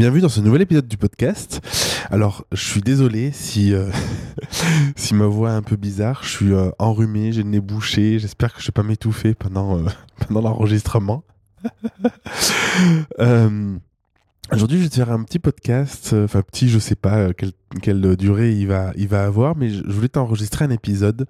Bienvenue 0.00 0.22
dans 0.22 0.30
ce 0.30 0.40
nouvel 0.40 0.62
épisode 0.62 0.88
du 0.88 0.96
podcast. 0.96 1.60
Alors, 2.10 2.46
je 2.52 2.64
suis 2.64 2.80
désolé 2.80 3.32
si, 3.32 3.74
euh, 3.74 3.90
si 4.96 5.12
ma 5.12 5.26
voix 5.26 5.50
est 5.50 5.56
un 5.56 5.60
peu 5.60 5.76
bizarre. 5.76 6.20
Je 6.24 6.30
suis 6.30 6.54
euh, 6.54 6.70
enrhumé, 6.78 7.32
j'ai 7.32 7.42
le 7.42 7.50
nez 7.50 7.60
bouché. 7.60 8.18
J'espère 8.18 8.54
que 8.54 8.60
je 8.60 8.64
ne 8.64 8.68
vais 8.68 8.72
pas 8.72 8.82
m'étouffer 8.82 9.34
pendant, 9.34 9.76
euh, 9.76 9.84
pendant 10.26 10.40
l'enregistrement. 10.40 11.22
Aujourd'hui, 14.50 14.78
je 14.78 14.84
vais 14.84 14.88
te 14.88 14.94
faire 14.94 15.12
un 15.12 15.22
petit 15.22 15.38
podcast. 15.38 16.14
Enfin, 16.14 16.40
petit, 16.40 16.70
je 16.70 16.78
sais 16.78 16.94
pas 16.94 17.34
quelle, 17.34 17.52
quelle, 17.82 18.16
durée 18.16 18.52
il 18.52 18.68
va, 18.68 18.92
il 18.96 19.06
va 19.06 19.26
avoir, 19.26 19.54
mais 19.54 19.68
je 19.68 19.82
voulais 19.86 20.08
t'enregistrer 20.08 20.64
un 20.64 20.70
épisode 20.70 21.26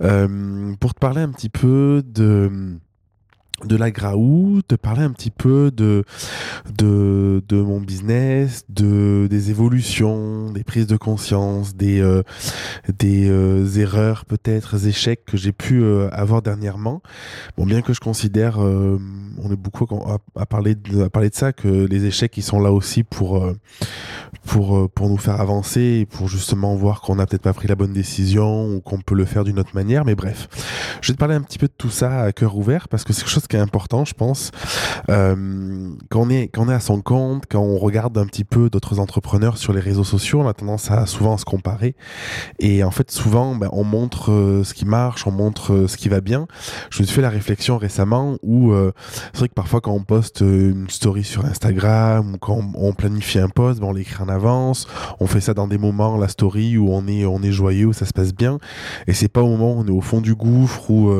pour 0.00 0.92
te 0.92 0.98
parler 0.98 1.20
un 1.20 1.30
petit 1.30 1.50
peu 1.50 2.02
de 2.04 2.80
de 3.66 3.76
la 3.76 3.90
Graou, 3.90 4.60
te 4.66 4.74
parler 4.74 5.02
un 5.02 5.10
petit 5.10 5.30
peu 5.30 5.70
de, 5.70 6.04
de, 6.76 7.42
de 7.48 7.56
mon 7.60 7.80
business, 7.80 8.64
de, 8.68 9.26
des 9.30 9.50
évolutions, 9.50 10.50
des 10.50 10.64
prises 10.64 10.86
de 10.86 10.96
conscience, 10.96 11.74
des, 11.74 12.00
euh, 12.00 12.22
des 12.98 13.28
euh, 13.28 13.66
erreurs 13.76 14.24
peut-être, 14.24 14.86
échecs 14.86 15.24
que 15.24 15.36
j'ai 15.36 15.52
pu 15.52 15.82
euh, 15.82 16.08
avoir 16.12 16.42
dernièrement. 16.42 17.02
Bon, 17.56 17.64
bien 17.64 17.82
que 17.82 17.92
je 17.92 18.00
considère, 18.00 18.58
on 18.58 19.52
est 19.52 19.56
beaucoup 19.56 19.86
à, 20.36 20.46
parler 20.46 20.74
de, 20.74 21.04
à 21.04 21.10
parler 21.10 21.30
de 21.30 21.34
ça, 21.34 21.52
que 21.52 21.68
les 21.68 22.04
échecs 22.04 22.36
ils 22.36 22.42
sont 22.42 22.60
là 22.60 22.72
aussi 22.72 23.02
pour, 23.02 23.44
pour, 24.46 24.90
pour 24.90 25.08
nous 25.08 25.16
faire 25.16 25.40
avancer 25.40 26.00
et 26.00 26.06
pour 26.06 26.28
justement 26.28 26.74
voir 26.74 27.00
qu'on 27.00 27.16
n'a 27.16 27.26
peut-être 27.26 27.42
pas 27.42 27.52
pris 27.52 27.68
la 27.68 27.74
bonne 27.74 27.92
décision 27.92 28.66
ou 28.66 28.80
qu'on 28.80 29.00
peut 29.00 29.14
le 29.14 29.24
faire 29.24 29.44
d'une 29.44 29.58
autre 29.58 29.74
manière. 29.74 30.04
Mais 30.04 30.14
bref, 30.14 30.48
je 31.00 31.08
vais 31.08 31.14
te 31.14 31.18
parler 31.18 31.34
un 31.34 31.42
petit 31.42 31.58
peu 31.58 31.66
de 31.66 31.72
tout 31.76 31.90
ça 31.90 32.22
à 32.22 32.32
cœur 32.32 32.56
ouvert 32.56 32.88
parce 32.88 33.04
que 33.04 33.12
c'est 33.12 33.22
quelque 33.22 33.30
chose 33.30 33.46
important, 33.58 34.04
je 34.04 34.14
pense. 34.14 34.50
Euh, 35.08 35.90
quand, 36.10 36.22
on 36.22 36.30
est, 36.30 36.48
quand 36.48 36.66
on 36.66 36.68
est 36.68 36.74
à 36.74 36.80
son 36.80 37.00
compte, 37.00 37.44
quand 37.50 37.60
on 37.60 37.78
regarde 37.78 38.16
un 38.18 38.26
petit 38.26 38.44
peu 38.44 38.70
d'autres 38.70 38.98
entrepreneurs 38.98 39.58
sur 39.58 39.72
les 39.72 39.80
réseaux 39.80 40.04
sociaux, 40.04 40.40
on 40.40 40.48
a 40.48 40.54
tendance 40.54 40.90
à 40.90 41.06
souvent 41.06 41.36
se 41.36 41.44
comparer. 41.44 41.94
Et 42.58 42.84
en 42.84 42.90
fait, 42.90 43.10
souvent, 43.10 43.54
ben, 43.54 43.68
on 43.72 43.84
montre 43.84 44.32
euh, 44.32 44.64
ce 44.64 44.74
qui 44.74 44.84
marche, 44.84 45.26
on 45.26 45.30
montre 45.30 45.72
euh, 45.72 45.88
ce 45.88 45.96
qui 45.96 46.08
va 46.08 46.20
bien. 46.20 46.46
Je 46.90 47.00
me 47.00 47.06
suis 47.06 47.14
fait 47.14 47.22
la 47.22 47.30
réflexion 47.30 47.78
récemment 47.78 48.36
où 48.42 48.72
c'est 49.32 49.38
vrai 49.38 49.48
que 49.48 49.54
parfois 49.54 49.80
quand 49.80 49.92
on 49.92 50.02
poste 50.02 50.40
une 50.40 50.88
story 50.88 51.24
sur 51.24 51.44
Instagram 51.44 52.34
ou 52.34 52.38
quand 52.38 52.60
on, 52.74 52.92
planifie 52.92 53.38
un 53.38 53.48
post, 53.48 53.80
ben, 53.80 53.88
on 53.88 53.92
l'écrit 53.92 54.22
en 54.22 54.28
avance. 54.28 54.86
On 55.20 55.26
fait 55.26 55.40
ça 55.40 55.54
dans 55.54 55.66
des 55.66 55.78
moments, 55.78 56.16
la 56.16 56.28
story, 56.28 56.76
où 56.76 56.92
on 56.92 57.06
est, 57.06 57.24
on 57.24 57.42
est 57.42 57.52
joyeux, 57.52 57.86
où 57.86 57.92
ça 57.92 58.06
se 58.06 58.12
passe 58.12 58.34
bien. 58.34 58.58
Et 59.06 59.12
c'est 59.12 59.28
pas 59.28 59.42
au 59.42 59.48
moment 59.48 59.74
où 59.74 59.80
on 59.80 59.86
est 59.86 59.90
au 59.90 60.00
fond 60.00 60.20
du 60.20 60.34
gouffre, 60.34 60.90
où 60.90 61.10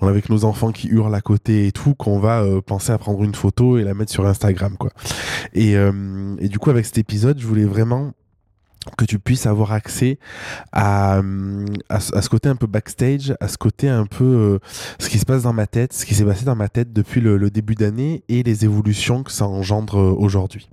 on 0.00 0.06
est 0.06 0.10
avec 0.10 0.28
nos 0.28 0.44
enfants 0.44 0.72
qui 0.72 0.88
hurlent 0.88 1.14
à 1.14 1.20
côté 1.20 1.65
et 1.66 1.72
tout, 1.72 1.94
qu'on 1.94 2.18
va 2.18 2.42
euh, 2.42 2.60
penser 2.60 2.92
à 2.92 2.98
prendre 2.98 3.22
une 3.22 3.34
photo 3.34 3.78
et 3.78 3.82
la 3.82 3.94
mettre 3.94 4.12
sur 4.12 4.26
Instagram, 4.26 4.76
quoi. 4.78 4.90
Et, 5.52 5.76
euh, 5.76 6.36
et 6.38 6.48
du 6.48 6.58
coup, 6.58 6.70
avec 6.70 6.86
cet 6.86 6.98
épisode, 6.98 7.38
je 7.38 7.46
voulais 7.46 7.64
vraiment 7.64 8.12
que 8.96 9.04
tu 9.04 9.18
puisses 9.18 9.46
avoir 9.46 9.72
accès 9.72 10.20
à, 10.70 11.20
à, 11.88 12.00
ce 12.00 12.28
côté 12.28 12.48
un 12.48 12.54
peu 12.54 12.68
backstage, 12.68 13.34
à 13.40 13.48
ce 13.48 13.58
côté 13.58 13.88
un 13.88 14.06
peu 14.06 14.24
euh, 14.24 14.58
ce 15.00 15.08
qui 15.08 15.18
se 15.18 15.24
passe 15.24 15.42
dans 15.42 15.52
ma 15.52 15.66
tête, 15.66 15.92
ce 15.92 16.06
qui 16.06 16.14
s'est 16.14 16.24
passé 16.24 16.44
dans 16.44 16.54
ma 16.54 16.68
tête 16.68 16.92
depuis 16.92 17.20
le, 17.20 17.36
le 17.36 17.50
début 17.50 17.74
d'année 17.74 18.22
et 18.28 18.44
les 18.44 18.64
évolutions 18.64 19.24
que 19.24 19.32
ça 19.32 19.46
engendre 19.46 19.96
aujourd'hui. 19.96 20.68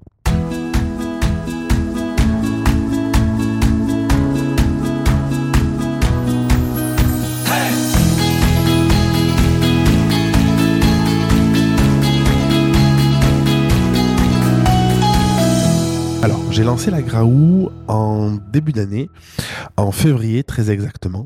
J'ai 16.54 16.64
lancé 16.64 16.92
la 16.92 17.02
Graou 17.02 17.72
en 17.88 18.38
début 18.52 18.74
d'année, 18.74 19.10
en 19.76 19.92
février 19.92 20.44
très 20.44 20.70
exactement. 20.70 21.26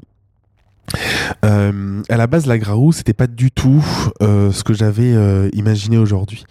Euh, 1.44 2.02
à 2.08 2.16
la 2.16 2.28
base, 2.28 2.46
la 2.46 2.58
Graou, 2.58 2.94
c'était 2.94 3.14
pas 3.14 3.28
du 3.28 3.52
tout 3.52 3.86
euh, 4.22 4.54
ce 4.54 4.64
que 4.64 4.74
j'avais 4.74 5.14
euh, 5.14 5.50
imaginé 5.52 5.98
aujourd'hui. 5.98 6.46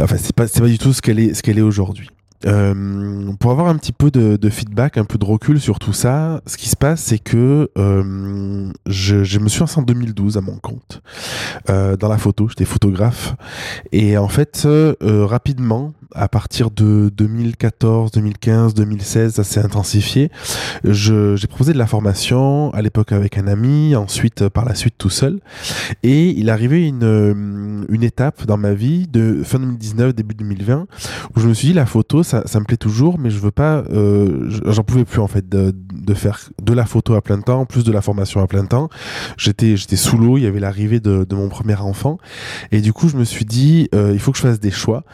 Enfin, 0.00 0.16
c'est 0.18 0.34
pas, 0.34 0.48
pas 0.48 0.66
du 0.66 0.78
tout 0.78 0.92
ce 0.92 1.00
qu'elle 1.00 1.20
est, 1.20 1.34
ce 1.34 1.44
qu'elle 1.44 1.58
est 1.58 1.62
aujourd'hui. 1.62 2.08
Euh, 2.44 3.32
pour 3.40 3.50
avoir 3.50 3.68
un 3.68 3.76
petit 3.76 3.92
peu 3.92 4.10
de, 4.10 4.48
feedback, 4.50 4.98
un 4.98 5.04
peu 5.04 5.18
de 5.18 5.24
recul 5.24 5.60
sur 5.60 5.78
tout 5.78 5.92
ça, 5.92 6.40
ce 6.46 6.56
qui 6.56 6.68
se 6.68 6.76
passe, 6.76 7.00
c'est 7.00 7.18
que 7.18 7.70
euh, 7.78 8.70
je, 8.86 9.38
me 9.38 9.48
suis 9.48 9.60
lancé 9.60 9.78
en 9.78 9.82
2012 9.82 10.36
à 10.36 10.40
mon 10.40 10.56
compte 10.56 11.02
euh, 11.70 11.96
dans 11.96 12.08
la 12.08 12.18
photo. 12.18 12.48
J'étais 12.48 12.64
photographe 12.64 13.34
et 13.92 14.18
en 14.18 14.28
fait, 14.28 14.66
rapidement, 15.00 15.94
à 16.14 16.28
partir 16.28 16.70
de 16.70 17.10
2014, 17.14 18.10
2015, 18.12 18.74
2016, 18.74 19.34
ça 19.34 19.44
s'est 19.44 19.60
intensifié. 19.60 20.30
J'ai 20.84 21.46
proposé 21.46 21.72
de 21.72 21.78
la 21.78 21.86
formation 21.86 22.72
à 22.72 22.82
l'époque 22.82 23.12
avec 23.12 23.38
un 23.38 23.46
ami, 23.46 23.96
ensuite 23.96 24.48
par 24.48 24.64
la 24.64 24.74
suite 24.74 24.94
tout 24.98 25.10
seul. 25.10 25.40
Et 26.02 26.30
il 26.30 26.50
arrivait 26.50 26.86
une, 26.86 27.86
une 27.88 28.02
étape 28.02 28.46
dans 28.46 28.56
ma 28.56 28.72
vie 28.72 29.06
de 29.08 29.42
fin 29.44 29.58
2019, 29.58 30.14
début 30.14 30.34
2020, 30.34 30.86
où 31.34 31.40
je 31.40 31.48
me 31.48 31.54
suis 31.54 31.68
dit 31.68 31.74
la 31.74 31.86
photo, 31.86 32.22
ça 32.26 32.42
ça, 32.46 32.60
me 32.60 32.64
plaît 32.64 32.76
toujours, 32.76 33.18
mais 33.18 33.30
je 33.30 33.38
veux 33.38 33.50
pas. 33.50 33.84
Euh, 33.90 34.50
j'en 34.66 34.82
pouvais 34.82 35.04
plus 35.04 35.20
en 35.20 35.28
fait 35.28 35.48
de, 35.48 35.74
de, 35.94 36.14
faire 36.14 36.50
de 36.62 36.72
la 36.72 36.84
photo 36.84 37.14
à 37.14 37.22
plein 37.22 37.40
temps, 37.40 37.64
plus 37.66 37.84
de 37.84 37.92
la 37.92 38.02
formation 38.02 38.40
à 38.40 38.46
plein 38.46 38.64
temps. 38.64 38.88
J'étais 39.36 39.76
j'étais 39.76 39.96
sous 39.96 40.18
l'eau. 40.18 40.36
Il 40.36 40.42
y 40.42 40.46
avait 40.46 40.60
l'arrivée 40.60 41.00
de, 41.00 41.24
de, 41.24 41.36
mon 41.36 41.48
premier 41.48 41.76
enfant, 41.76 42.18
et 42.72 42.80
du 42.80 42.92
coup 42.92 43.08
je 43.08 43.16
me 43.16 43.24
suis 43.24 43.44
dit 43.44 43.88
euh, 43.94 44.10
il 44.12 44.18
faut 44.18 44.32
que 44.32 44.38
je 44.38 44.42
fasse 44.42 44.60
des 44.60 44.70
choix. 44.70 45.04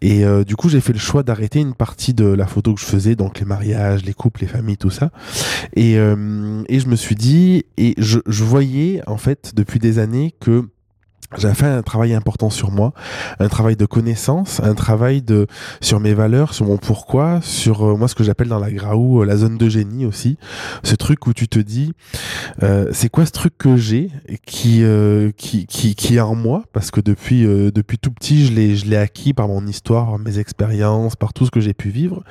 Et 0.00 0.24
euh, 0.24 0.44
du 0.44 0.56
coup 0.56 0.68
j'ai 0.68 0.80
fait 0.80 0.92
le 0.92 0.98
choix 0.98 1.22
d'arrêter 1.22 1.60
une 1.60 1.74
partie 1.74 2.14
de 2.14 2.26
la 2.26 2.46
photo 2.46 2.74
que 2.74 2.80
je 2.80 2.86
faisais, 2.86 3.16
donc 3.16 3.40
les 3.40 3.46
mariages, 3.46 4.04
les 4.04 4.14
couples, 4.14 4.42
les 4.42 4.48
familles, 4.48 4.78
tout 4.78 4.90
ça. 4.90 5.10
Et 5.74 5.94
et 5.94 6.80
je 6.80 6.86
me 6.86 6.96
suis 6.96 7.14
dit 7.14 7.64
et 7.76 7.94
je, 7.98 8.20
je 8.26 8.44
voyais 8.44 9.02
en 9.06 9.16
fait 9.16 9.52
depuis 9.54 9.78
des 9.78 9.98
années 9.98 10.34
que 10.40 10.68
j'avais 11.38 11.54
fait 11.54 11.66
un 11.66 11.82
travail 11.82 12.12
important 12.14 12.50
sur 12.50 12.72
moi, 12.72 12.92
un 13.38 13.48
travail 13.48 13.76
de 13.76 13.86
connaissance, 13.86 14.60
un 14.64 14.74
travail 14.74 15.22
de 15.22 15.46
sur 15.80 16.00
mes 16.00 16.12
valeurs, 16.12 16.54
sur 16.54 16.66
mon 16.66 16.76
pourquoi, 16.76 17.40
sur 17.40 17.86
euh, 17.86 17.96
moi 17.96 18.08
ce 18.08 18.16
que 18.16 18.24
j'appelle 18.24 18.48
dans 18.48 18.58
la 18.58 18.72
graou 18.72 19.22
euh, 19.22 19.24
la 19.24 19.36
zone 19.36 19.56
de 19.56 19.68
génie 19.68 20.06
aussi, 20.06 20.38
ce 20.82 20.96
truc 20.96 21.28
où 21.28 21.32
tu 21.32 21.46
te 21.46 21.60
dis 21.60 21.92
euh, 22.64 22.88
c'est 22.92 23.08
quoi 23.08 23.26
ce 23.26 23.30
truc 23.30 23.56
que 23.56 23.76
j'ai 23.76 24.10
qui, 24.44 24.82
qui 25.36 25.66
qui 25.66 25.94
qui 25.94 26.16
est 26.16 26.20
en 26.20 26.34
moi? 26.34 26.64
Parce 26.72 26.90
que 26.90 27.00
depuis 27.00 27.42
depuis 27.44 27.98
tout 27.98 28.10
petit 28.10 28.46
je 28.46 28.52
l'ai 28.52 28.74
je 28.74 28.86
l'ai 28.86 28.96
acquis 28.96 29.32
par 29.32 29.46
mon 29.46 29.64
histoire, 29.68 30.18
mes 30.18 30.38
expériences, 30.38 31.14
par 31.14 31.32
tout 31.32 31.46
ce 31.46 31.52
que 31.52 31.60
j'ai 31.60 31.74
pu 31.74 31.90
vivre. 31.90 32.24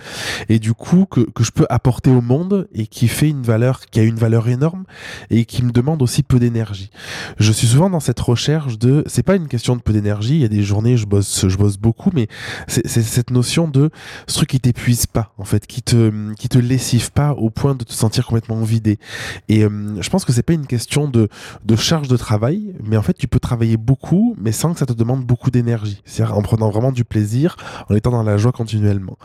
Et 0.49 0.59
du 0.59 0.73
coup 0.73 1.05
que 1.09 1.21
que 1.21 1.45
je 1.45 1.51
peux 1.51 1.65
apporter 1.69 2.09
au 2.09 2.21
monde 2.21 2.67
et 2.73 2.85
qui 2.88 3.07
fait 3.07 3.29
une 3.29 3.43
valeur 3.43 3.79
qui 3.85 4.01
a 4.01 4.03
une 4.03 4.17
valeur 4.17 4.49
énorme 4.49 4.83
et 5.29 5.45
qui 5.45 5.63
me 5.63 5.71
demande 5.71 6.01
aussi 6.01 6.21
peu 6.21 6.38
d'énergie. 6.38 6.89
Je 7.38 7.51
suis 7.53 7.67
souvent 7.67 7.89
dans 7.89 8.01
cette 8.01 8.19
recherche 8.19 8.77
de 8.77 8.88
c'est 9.07 9.23
pas 9.23 9.35
une 9.35 9.47
question 9.47 9.75
de 9.75 9.81
peu 9.81 9.94
d'énergie. 9.94 10.35
Il 10.35 10.41
y 10.41 10.45
a 10.45 10.50
des 10.50 10.63
journées, 10.63 10.97
je 10.97 11.05
bosse, 11.05 11.47
je 11.47 11.57
bosse 11.57 11.77
beaucoup, 11.77 12.11
mais 12.13 12.27
c'est 12.67 12.88
cette 12.88 13.31
notion 13.31 13.67
de 13.67 13.89
ce 14.27 14.35
truc 14.35 14.50
qui 14.50 14.59
t'épuise 14.59 15.05
pas, 15.05 15.33
en 15.38 15.45
fait, 15.45 15.67
qui 15.67 15.81
te, 15.81 16.33
qui 16.33 16.50
te 16.50 16.57
lessive 16.57 17.11
pas 17.11 17.31
au 17.33 17.50
point 17.50 17.75
de 17.75 17.83
te 17.83 17.94
sentir 17.94 18.25
complètement 18.25 18.61
vidé. 18.63 19.00
Et 19.47 19.63
euh, 19.63 20.01
je 20.01 20.09
pense 20.09 20.25
que 20.25 20.31
c'est 20.31 20.44
pas 20.44 20.53
une 20.53 20.67
question 20.67 21.07
de, 21.07 21.29
de 21.66 21.75
charge 21.75 22.07
de 22.07 22.17
travail, 22.17 22.73
mais 22.83 22.97
en 22.97 23.01
fait, 23.01 23.13
tu 23.13 23.27
peux 23.27 23.39
travailler 23.39 23.77
beaucoup, 23.77 24.35
mais 24.39 24.51
sans 24.51 24.73
que 24.73 24.79
ça 24.79 24.85
te 24.85 24.94
demande 24.94 25.25
beaucoup 25.25 25.51
d'énergie. 25.51 26.01
C'est-à-dire 26.06 26.38
en 26.38 26.41
prenant 26.41 26.69
vraiment 26.69 26.91
du 26.91 27.03
plaisir, 27.03 27.56
en 27.89 27.95
étant 27.95 28.11
dans 28.11 28.23
la 28.23 28.38
joie 28.38 28.51
continuellement. 28.51 29.17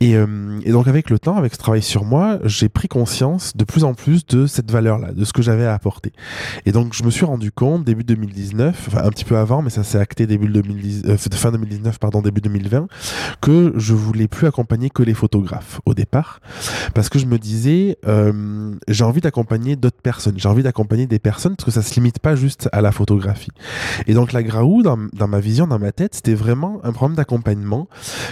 Et, 0.00 0.16
euh, 0.16 0.60
et 0.64 0.72
donc, 0.72 0.88
avec 0.88 1.10
le 1.10 1.18
temps, 1.18 1.36
avec 1.36 1.52
ce 1.54 1.58
travail 1.58 1.82
sur 1.82 2.04
moi, 2.04 2.38
j'ai 2.44 2.68
pris 2.68 2.88
conscience 2.88 3.56
de 3.56 3.64
plus 3.64 3.84
en 3.84 3.94
plus 3.94 4.26
de 4.26 4.46
cette 4.46 4.70
valeur-là, 4.70 5.12
de 5.12 5.24
ce 5.24 5.32
que 5.32 5.42
j'avais 5.42 5.66
à 5.66 5.74
apporter. 5.74 6.12
Et 6.66 6.72
donc, 6.72 6.94
je 6.94 7.04
me 7.04 7.10
suis 7.10 7.24
rendu 7.24 7.52
compte, 7.52 7.84
début 7.84 8.04
2019, 8.04 8.88
un 8.96 9.10
petit 9.10 9.24
peu 9.24 9.36
avant, 9.36 9.62
mais 9.62 9.70
ça 9.70 9.84
s'est 9.84 9.98
acté 9.98 10.26
début 10.26 10.48
2010, 10.48 11.02
euh, 11.06 11.16
fin 11.16 11.52
2019, 11.52 11.98
pardon, 11.98 12.22
début 12.22 12.40
2020, 12.40 12.86
que 13.40 13.72
je 13.76 13.94
voulais 13.94 14.28
plus 14.28 14.46
accompagner 14.46 14.90
que 14.90 15.02
les 15.02 15.14
photographes 15.14 15.80
au 15.86 15.94
départ, 15.94 16.40
parce 16.94 17.08
que 17.08 17.18
je 17.18 17.26
me 17.26 17.38
disais, 17.38 17.98
euh, 18.06 18.74
j'ai 18.88 19.04
envie 19.04 19.20
d'accompagner 19.20 19.76
d'autres 19.76 20.00
personnes, 20.02 20.34
j'ai 20.36 20.48
envie 20.48 20.62
d'accompagner 20.62 21.06
des 21.06 21.18
personnes 21.18 21.56
parce 21.56 21.64
que 21.64 21.70
ça 21.70 21.82
se 21.82 21.94
limite 21.94 22.18
pas 22.18 22.36
juste 22.36 22.68
à 22.72 22.80
la 22.80 22.92
photographie. 22.92 23.52
Et 24.06 24.14
donc 24.14 24.32
la 24.32 24.42
Graou, 24.42 24.82
dans, 24.82 25.28
ma 25.28 25.40
vision, 25.40 25.66
dans 25.66 25.78
ma 25.78 25.92
tête, 25.92 26.14
c'était 26.14 26.34
vraiment 26.34 26.80
un 26.84 26.92
programme 26.92 27.16
d'accompagnement 27.16 27.88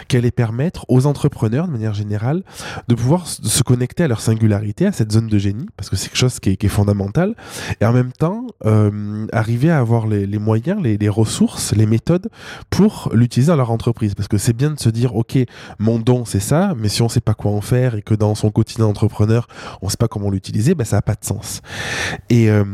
qui 0.08 0.16
allait 0.16 0.30
permettre 0.30 0.84
aux 0.88 1.06
entrepreneurs, 1.06 1.66
de 1.66 1.72
manière 1.72 1.94
générale, 1.94 2.42
de 2.88 2.94
pouvoir 2.94 3.26
se 3.26 3.62
connecter 3.62 4.04
à 4.04 4.08
leur 4.08 4.20
singularité, 4.20 4.86
à 4.86 4.92
cette 4.92 5.12
zone 5.12 5.28
de 5.28 5.38
génie, 5.38 5.66
parce 5.76 5.88
que 5.90 5.96
c'est 5.96 6.08
quelque 6.08 6.18
chose 6.18 6.40
qui 6.40 6.50
est, 6.50 6.56
qui 6.56 6.66
est 6.66 6.70
fondamental, 6.70 7.34
et 7.80 7.86
en 7.86 7.92
même 7.92 8.12
temps 8.12 8.46
euh, 8.66 9.26
arriver 9.32 9.70
à 9.70 9.78
avoir 9.78 10.06
les, 10.06 10.26
les 10.26 10.38
moyens 10.38 10.47
les, 10.54 11.08
ressources, 11.08 11.74
les 11.74 11.86
méthodes 11.86 12.28
pour 12.70 13.10
l'utiliser 13.12 13.50
dans 13.50 13.56
leur 13.56 13.70
entreprise. 13.70 14.14
Parce 14.14 14.28
que 14.28 14.38
c'est 14.38 14.52
bien 14.52 14.70
de 14.70 14.78
se 14.78 14.88
dire, 14.88 15.14
OK, 15.16 15.38
mon 15.78 15.98
don, 15.98 16.24
c'est 16.24 16.40
ça, 16.40 16.74
mais 16.76 16.88
si 16.88 17.02
on 17.02 17.08
sait 17.08 17.20
pas 17.20 17.34
quoi 17.34 17.52
en 17.52 17.60
faire 17.60 17.94
et 17.94 18.02
que 18.02 18.14
dans 18.14 18.34
son 18.34 18.50
quotidien 18.50 18.86
d'entrepreneur, 18.86 19.48
on 19.82 19.88
sait 19.88 19.96
pas 19.96 20.08
comment 20.08 20.30
l'utiliser, 20.30 20.74
ben, 20.74 20.84
ça 20.84 20.96
n'a 20.96 21.02
pas 21.02 21.14
de 21.14 21.24
sens. 21.24 21.60
Et, 22.30 22.50
euh, 22.50 22.64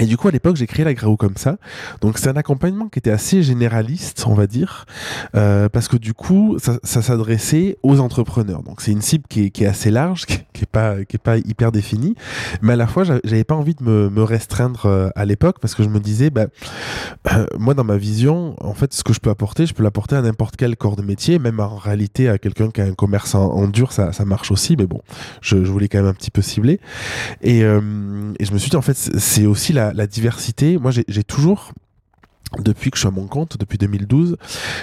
Et 0.00 0.06
du 0.06 0.16
coup, 0.16 0.26
à 0.26 0.32
l'époque, 0.32 0.56
j'ai 0.56 0.66
créé 0.66 0.84
la 0.84 0.92
Graou 0.92 1.16
comme 1.16 1.36
ça. 1.36 1.56
Donc, 2.00 2.18
c'est 2.18 2.28
un 2.28 2.36
accompagnement 2.36 2.88
qui 2.88 2.98
était 2.98 3.12
assez 3.12 3.44
généraliste, 3.44 4.24
on 4.26 4.34
va 4.34 4.48
dire, 4.48 4.86
euh, 5.36 5.68
parce 5.68 5.86
que 5.86 5.96
du 5.96 6.14
coup, 6.14 6.56
ça, 6.58 6.80
s'adressait 6.82 7.78
aux 7.84 8.00
entrepreneurs. 8.00 8.64
Donc, 8.64 8.80
c'est 8.80 8.90
une 8.90 9.02
cible 9.02 9.24
qui 9.28 9.44
est, 9.44 9.50
qui 9.50 9.62
est 9.62 9.68
assez 9.68 9.92
large, 9.92 10.26
qui, 10.26 10.38
qui 10.52 10.62
est 10.62 10.70
pas, 10.70 11.04
qui 11.04 11.14
est 11.14 11.22
pas 11.22 11.36
hyper 11.36 11.70
définie, 11.70 12.16
mais 12.60 12.72
à 12.72 12.76
la 12.76 12.88
fois, 12.88 13.04
j'avais 13.04 13.44
pas 13.44 13.54
envie 13.54 13.76
de 13.76 13.84
me, 13.84 14.24
restreindre 14.24 14.86
euh, 14.86 15.10
à 15.14 15.26
l'époque 15.26 15.58
parce 15.60 15.74
que 15.74 15.82
je 15.82 15.88
me 15.88 16.00
disais, 16.00 16.30
bah, 16.30 16.46
euh, 17.32 17.46
moi, 17.58 17.74
dans 17.74 17.84
ma 17.84 17.96
vision, 17.96 18.56
en 18.60 18.74
fait, 18.74 18.92
ce 18.92 19.04
que 19.04 19.12
je 19.12 19.20
peux 19.20 19.30
apporter, 19.30 19.66
je 19.66 19.74
peux 19.74 19.82
l'apporter 19.82 20.16
à 20.16 20.22
n'importe 20.22 20.56
quel 20.56 20.76
corps 20.76 20.96
de 20.96 21.02
métier, 21.02 21.38
même 21.38 21.60
en 21.60 21.76
réalité 21.76 22.28
à 22.28 22.38
quelqu'un 22.38 22.70
qui 22.70 22.80
a 22.80 22.84
un 22.84 22.94
commerce 22.94 23.36
en, 23.36 23.68
dur, 23.68 23.92
ça, 23.92 24.12
ça 24.12 24.24
marche 24.24 24.50
aussi. 24.50 24.76
Mais 24.76 24.86
bon, 24.86 25.02
je, 25.40 25.56
voulais 25.56 25.88
quand 25.88 25.98
même 25.98 26.08
un 26.08 26.14
petit 26.14 26.30
peu 26.30 26.42
cibler. 26.42 26.80
Et, 27.42 27.60
et 27.60 27.64
je 27.64 28.52
me 28.52 28.58
suis 28.58 28.70
dit, 28.70 28.76
en 28.76 28.82
fait, 28.82 28.96
c'est 28.96 29.46
aussi 29.46 29.72
la 29.72 29.83
la, 29.92 30.06
diversité, 30.06 30.78
moi 30.78 30.90
j'ai 30.90 31.24
toujours 31.24 31.72
depuis 32.60 32.90
que 32.90 32.96
je 32.96 33.00
suis 33.00 33.08
à 33.08 33.10
mon 33.10 33.26
compte, 33.26 33.56
depuis 33.58 33.78
2012, 33.78 34.36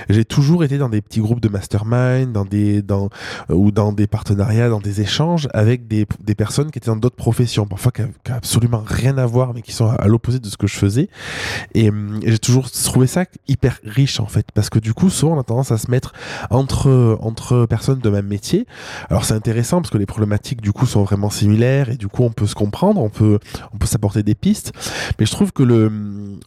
j'ai 0.10 0.26
toujours 0.26 0.64
été 0.64 0.78
dans 0.78 0.90
des 0.90 1.02
petits 1.02 1.20
groupes 1.20 1.40
de 1.40 1.50
mastermind, 1.50 2.32
dans 2.32 2.46
des, 2.46 2.84
euh, 2.92 3.08
ou 3.50 3.72
dans 3.72 3.92
des 3.94 4.08
partenariats, 4.08 4.70
dans 4.70 4.80
des 4.80 5.02
échanges 5.02 5.48
avec 5.54 5.88
des, 5.88 6.06
des 6.24 6.36
personnes 6.36 6.72
qui 6.72 6.80
étaient 6.80 6.92
dans 6.92 6.96
d'autres 6.96 7.16
professions, 7.16 7.66
parfois 7.66 7.92
qui 7.92 8.02
n'ont 8.02 8.12
absolument 8.30 8.84
rien 8.86 9.18
à 9.18 9.26
voir, 9.26 9.54
mais 9.54 9.62
qui 9.62 9.72
sont 9.72 9.88
à, 9.88 10.08
l'opposé 10.08 10.40
de 10.40 10.48
ce 10.48 10.58
que 10.58 10.68
je 10.68 10.76
faisais. 10.76 11.10
Et, 11.74 11.90
hum, 11.90 12.20
j'ai 12.26 12.40
toujours 12.40 12.70
trouvé 12.70 13.08
ça 13.08 13.26
hyper 13.48 13.80
riche, 13.84 14.20
en 14.20 14.28
fait, 14.28 14.48
parce 14.54 14.70
que 14.70 14.80
du 14.80 14.94
coup, 14.94 15.10
souvent, 15.10 15.36
on 15.36 15.40
a 15.40 15.44
tendance 15.44 15.72
à 15.72 15.78
se 15.78 15.90
mettre 15.90 16.14
entre, 16.50 17.18
entre 17.22 17.66
personnes 17.66 18.00
de 18.00 18.10
même 18.10 18.28
métier. 18.28 18.66
Alors, 19.10 19.26
c'est 19.26 19.34
intéressant 19.34 19.82
parce 19.82 19.92
que 19.92 19.98
les 19.98 20.06
problématiques, 20.06 20.62
du 20.62 20.72
coup, 20.72 20.86
sont 20.86 21.04
vraiment 21.04 21.30
similaires 21.30 21.90
et 21.90 21.98
du 21.98 22.08
coup, 22.08 22.24
on 22.24 22.32
peut 22.32 22.48
se 22.48 22.56
comprendre, 22.56 23.02
on 23.02 23.10
peut, 23.10 23.40
on 23.74 23.78
peut 23.78 23.88
s'apporter 23.88 24.24
des 24.24 24.36
pistes. 24.36 24.74
Mais 25.20 25.26
je 25.26 25.32
trouve 25.32 25.52
que 25.52 25.64
le, 25.64 25.92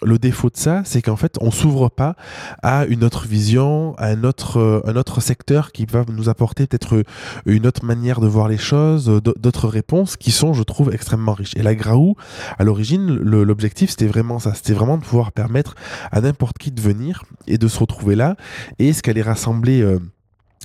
le 0.02 0.18
défaut 0.18 0.50
de 0.50 0.56
ça, 0.56 0.82
c'est 0.84 1.02
qu'en 1.02 1.13
fait, 1.16 1.36
on 1.40 1.50
s'ouvre 1.50 1.88
pas 1.88 2.16
à 2.62 2.84
une 2.86 3.04
autre 3.04 3.26
vision, 3.26 3.94
à 3.98 4.06
un 4.08 4.24
autre, 4.24 4.58
euh, 4.58 4.80
un 4.86 4.96
autre 4.96 5.20
secteur 5.20 5.72
qui 5.72 5.86
va 5.86 6.04
nous 6.08 6.28
apporter 6.28 6.66
peut-être 6.66 7.02
une 7.46 7.66
autre 7.66 7.84
manière 7.84 8.20
de 8.20 8.26
voir 8.26 8.48
les 8.48 8.58
choses, 8.58 9.06
d'autres 9.06 9.68
réponses 9.68 10.16
qui 10.16 10.30
sont, 10.30 10.52
je 10.52 10.62
trouve, 10.62 10.92
extrêmement 10.92 11.32
riches. 11.32 11.56
Et 11.56 11.62
la 11.62 11.74
Graou, 11.74 12.16
à 12.58 12.64
l'origine, 12.64 13.06
l'objectif, 13.06 13.90
c'était 13.90 14.06
vraiment 14.06 14.38
ça. 14.38 14.54
C'était 14.54 14.72
vraiment 14.72 14.98
de 14.98 15.04
pouvoir 15.04 15.32
permettre 15.32 15.74
à 16.12 16.20
n'importe 16.20 16.58
qui 16.58 16.70
de 16.70 16.80
venir 16.80 17.24
et 17.46 17.58
de 17.58 17.68
se 17.68 17.78
retrouver 17.78 18.14
là. 18.14 18.36
Et 18.78 18.92
ce 18.92 19.02
qu'elle 19.02 19.18
est 19.18 19.22
rassemblée 19.22 19.82
euh, 19.82 19.98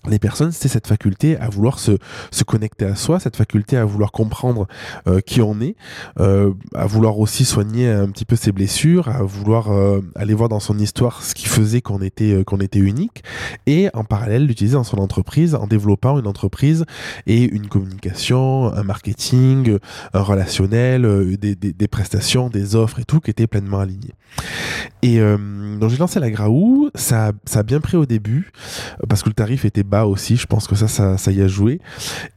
les 0.07 0.19
personnes, 0.19 0.51
c'est 0.51 0.69
cette 0.69 0.87
faculté 0.87 1.37
à 1.37 1.49
vouloir 1.49 1.79
se, 1.79 1.97
se, 2.31 2.43
connecter 2.43 2.85
à 2.85 2.95
soi, 2.95 3.19
cette 3.19 3.35
faculté 3.35 3.75
à 3.75 3.83
vouloir 3.83 4.11
comprendre 4.11 4.67
euh, 5.07 5.19
qui 5.19 5.41
on 5.41 5.59
est, 5.59 5.75
euh, 6.19 6.53
à 6.73 6.85
vouloir 6.85 7.19
aussi 7.19 7.43
soigner 7.43 7.89
un 7.89 8.07
petit 8.07 8.25
peu 8.25 8.35
ses 8.35 8.51
blessures, 8.51 9.09
à 9.09 9.23
vouloir 9.23 9.71
euh, 9.71 10.01
aller 10.15 10.33
voir 10.33 10.47
dans 10.47 10.59
son 10.61 10.79
histoire 10.79 11.21
ce 11.23 11.35
qui 11.35 11.47
faisait 11.47 11.81
qu'on 11.81 12.01
était, 12.01 12.43
unique, 12.75 13.23
et 13.65 13.89
en 13.93 14.03
parallèle 14.03 14.45
l'utiliser 14.45 14.75
dans 14.75 14.83
son 14.83 14.97
entreprise 14.97 15.53
en 15.55 15.67
développant 15.67 16.17
une 16.17 16.27
entreprise 16.27 16.85
et 17.27 17.43
une 17.43 17.67
communication, 17.67 18.73
un 18.73 18.83
marketing, 18.83 19.77
un 20.13 20.21
relationnel, 20.21 21.37
des, 21.37 21.55
des, 21.55 21.73
des, 21.73 21.87
prestations, 21.87 22.49
des 22.49 22.75
offres 22.75 22.99
et 22.99 23.03
tout 23.03 23.19
qui 23.19 23.31
étaient 23.31 23.47
pleinement 23.47 23.79
alignées. 23.79 24.13
Et 25.01 25.19
donc 25.79 25.89
j'ai 25.89 25.97
lancé 25.97 26.19
la 26.19 26.29
Graou, 26.29 26.89
ça, 26.93 27.31
ça 27.45 27.59
a 27.59 27.63
bien 27.63 27.79
pris 27.79 27.95
au 27.95 28.05
début 28.05 28.51
parce 29.07 29.23
que 29.23 29.29
le 29.29 29.33
tarif 29.33 29.65
était 29.65 29.83
bas 29.83 30.05
aussi. 30.05 30.35
Je 30.35 30.45
pense 30.45 30.67
que 30.67 30.75
ça, 30.75 30.87
ça, 30.87 31.17
ça 31.17 31.31
y 31.31 31.41
a 31.41 31.47
joué. 31.47 31.79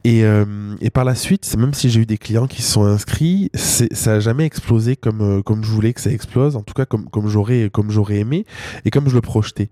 Et, 0.03 0.23
euh, 0.23 0.75
et 0.81 0.89
par 0.89 1.03
la 1.03 1.15
suite, 1.15 1.55
même 1.57 1.73
si 1.73 1.89
j'ai 1.89 2.01
eu 2.01 2.05
des 2.05 2.17
clients 2.17 2.47
qui 2.47 2.61
se 2.61 2.71
sont 2.71 2.85
inscrits, 2.85 3.49
ça 3.53 4.13
a 4.13 4.19
jamais 4.19 4.45
explosé 4.45 4.95
comme, 4.95 5.21
euh, 5.21 5.41
comme 5.41 5.63
je 5.63 5.71
voulais 5.71 5.93
que 5.93 6.01
ça 6.01 6.11
explose. 6.11 6.55
En 6.55 6.61
tout 6.61 6.73
cas, 6.73 6.85
comme, 6.85 7.09
comme 7.09 7.27
j'aurais 7.27 7.69
aimé 8.17 8.45
et 8.85 8.89
comme 8.89 9.09
je 9.09 9.15
le 9.15 9.21
projetais. 9.21 9.69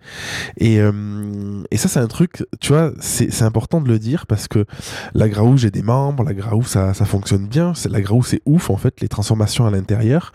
Et, 0.57 0.79
euh, 0.79 1.63
et 1.71 1.77
ça, 1.77 1.87
c'est 1.87 1.99
un 1.99 2.07
truc, 2.07 2.43
tu 2.59 2.73
vois, 2.73 2.91
c'est 2.99 3.41
important 3.41 3.81
de 3.81 3.87
le 3.87 3.99
dire 3.99 4.25
parce 4.27 4.47
que 4.47 4.65
la 5.13 5.29
Graou, 5.29 5.57
j'ai 5.57 5.71
des 5.71 5.83
membres, 5.83 6.23
la 6.23 6.33
Graou, 6.33 6.63
ça, 6.63 6.93
ça 6.93 7.05
fonctionne 7.05 7.47
bien. 7.47 7.73
La 7.89 8.01
Graou, 8.01 8.23
c'est 8.23 8.41
ouf, 8.45 8.69
en 8.69 8.77
fait, 8.77 9.01
les 9.01 9.07
transformations 9.07 9.65
à 9.65 9.71
l'intérieur. 9.71 10.31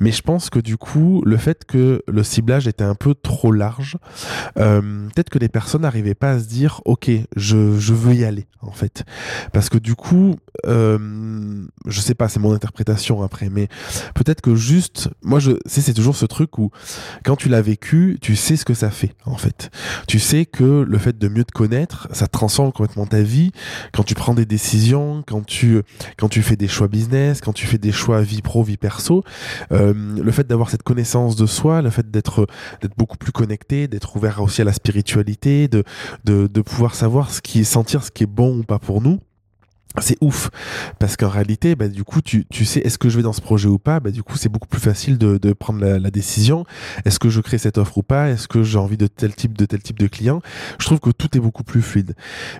Mais 0.00 0.12
je 0.12 0.22
pense 0.22 0.50
que 0.50 0.58
du 0.58 0.76
coup, 0.76 1.22
le 1.24 1.36
fait 1.36 1.64
que 1.64 1.93
le 2.06 2.22
ciblage 2.22 2.66
était 2.66 2.84
un 2.84 2.94
peu 2.94 3.14
trop 3.14 3.52
large, 3.52 3.96
euh, 4.58 5.08
peut-être 5.14 5.30
que 5.30 5.38
les 5.38 5.48
personnes 5.48 5.82
n'arrivaient 5.82 6.14
pas 6.14 6.32
à 6.32 6.38
se 6.38 6.46
dire 6.46 6.80
ok, 6.84 7.10
je, 7.36 7.78
je, 7.78 7.94
veux 7.94 8.14
y 8.14 8.24
aller 8.24 8.46
en 8.62 8.72
fait, 8.72 9.04
parce 9.52 9.68
que 9.68 9.78
du 9.78 9.94
coup, 9.94 10.36
euh, 10.66 11.64
je 11.86 12.00
sais 12.00 12.14
pas, 12.14 12.28
c'est 12.28 12.40
mon 12.40 12.52
interprétation 12.52 13.22
après, 13.22 13.48
mais 13.50 13.68
peut-être 14.14 14.40
que 14.40 14.54
juste, 14.54 15.10
moi 15.22 15.38
je 15.38 15.52
sais, 15.66 15.80
c'est 15.80 15.94
toujours 15.94 16.16
ce 16.16 16.26
truc 16.26 16.58
où 16.58 16.70
quand 17.24 17.36
tu 17.36 17.48
l'as 17.48 17.62
vécu, 17.62 18.18
tu 18.20 18.36
sais 18.36 18.56
ce 18.56 18.64
que 18.64 18.74
ça 18.74 18.90
fait 18.90 19.14
en 19.24 19.36
fait. 19.36 19.70
Tu 20.08 20.18
sais 20.18 20.46
que 20.46 20.84
le 20.86 20.98
fait 20.98 21.18
de 21.18 21.28
mieux 21.28 21.44
te 21.44 21.52
connaître, 21.52 22.08
ça 22.12 22.26
transforme 22.26 22.72
complètement 22.72 23.06
ta 23.06 23.22
vie. 23.22 23.52
Quand 23.92 24.02
tu 24.02 24.14
prends 24.14 24.34
des 24.34 24.46
décisions, 24.46 25.22
quand 25.26 25.44
tu 25.44 25.82
quand 26.16 26.28
tu 26.28 26.42
fais 26.42 26.56
des 26.56 26.68
choix 26.68 26.88
business, 26.88 27.40
quand 27.40 27.52
tu 27.52 27.66
fais 27.66 27.78
des 27.78 27.92
choix 27.92 28.22
vie 28.22 28.42
pro, 28.42 28.62
vie 28.62 28.76
perso, 28.76 29.24
euh, 29.72 29.94
le 29.94 30.32
fait 30.32 30.46
d'avoir 30.46 30.70
cette 30.70 30.82
connaissance 30.82 31.36
de 31.36 31.46
soi, 31.46 31.82
le 31.84 31.90
fait 31.90 32.10
d'être 32.10 32.46
beaucoup 32.96 33.16
plus 33.16 33.32
connecté, 33.32 33.88
d'être 33.88 34.16
ouvert 34.16 34.42
aussi 34.42 34.62
à 34.62 34.64
la 34.64 34.72
spiritualité, 34.72 35.68
de 35.68 35.84
de, 36.24 36.46
de 36.46 36.60
pouvoir 36.60 36.94
savoir 36.94 37.30
ce 37.30 37.40
qui 37.40 37.60
est, 37.60 37.64
sentir 37.64 38.02
ce 38.02 38.10
qui 38.10 38.24
est 38.24 38.26
bon 38.26 38.58
ou 38.58 38.62
pas 38.62 38.78
pour 38.78 39.00
nous 39.00 39.20
c'est 40.00 40.16
ouf. 40.20 40.50
Parce 40.98 41.16
qu'en 41.16 41.28
réalité 41.28 41.74
bah, 41.76 41.88
du 41.88 42.04
coup 42.04 42.20
tu, 42.20 42.46
tu 42.50 42.64
sais 42.64 42.80
est-ce 42.80 42.98
que 42.98 43.08
je 43.08 43.16
vais 43.16 43.22
dans 43.22 43.32
ce 43.32 43.40
projet 43.40 43.68
ou 43.68 43.78
pas? 43.78 44.00
Bah, 44.00 44.10
du 44.10 44.22
coup 44.22 44.36
c'est 44.36 44.48
beaucoup 44.48 44.68
plus 44.68 44.80
facile 44.80 45.18
de, 45.18 45.38
de 45.38 45.52
prendre 45.52 45.84
la, 45.84 46.10
décision. 46.10 46.64
Est-ce 47.04 47.18
que 47.18 47.28
je 47.28 47.40
crée 47.40 47.58
cette 47.58 47.78
offre 47.78 47.98
ou 47.98 48.02
pas? 48.02 48.28
Est-ce 48.28 48.46
que 48.46 48.62
j'ai 48.62 48.78
envie 48.78 48.96
de 48.96 49.06
tel 49.06 49.34
type 49.34 49.56
de 49.56 49.64
tel 49.64 49.82
type 49.82 49.98
de 49.98 50.06
client? 50.06 50.42
Je 50.78 50.86
trouve 50.86 51.00
que 51.00 51.10
tout 51.10 51.36
est 51.36 51.40
beaucoup 51.40 51.64
plus 51.64 51.82
fluide. 51.82 52.14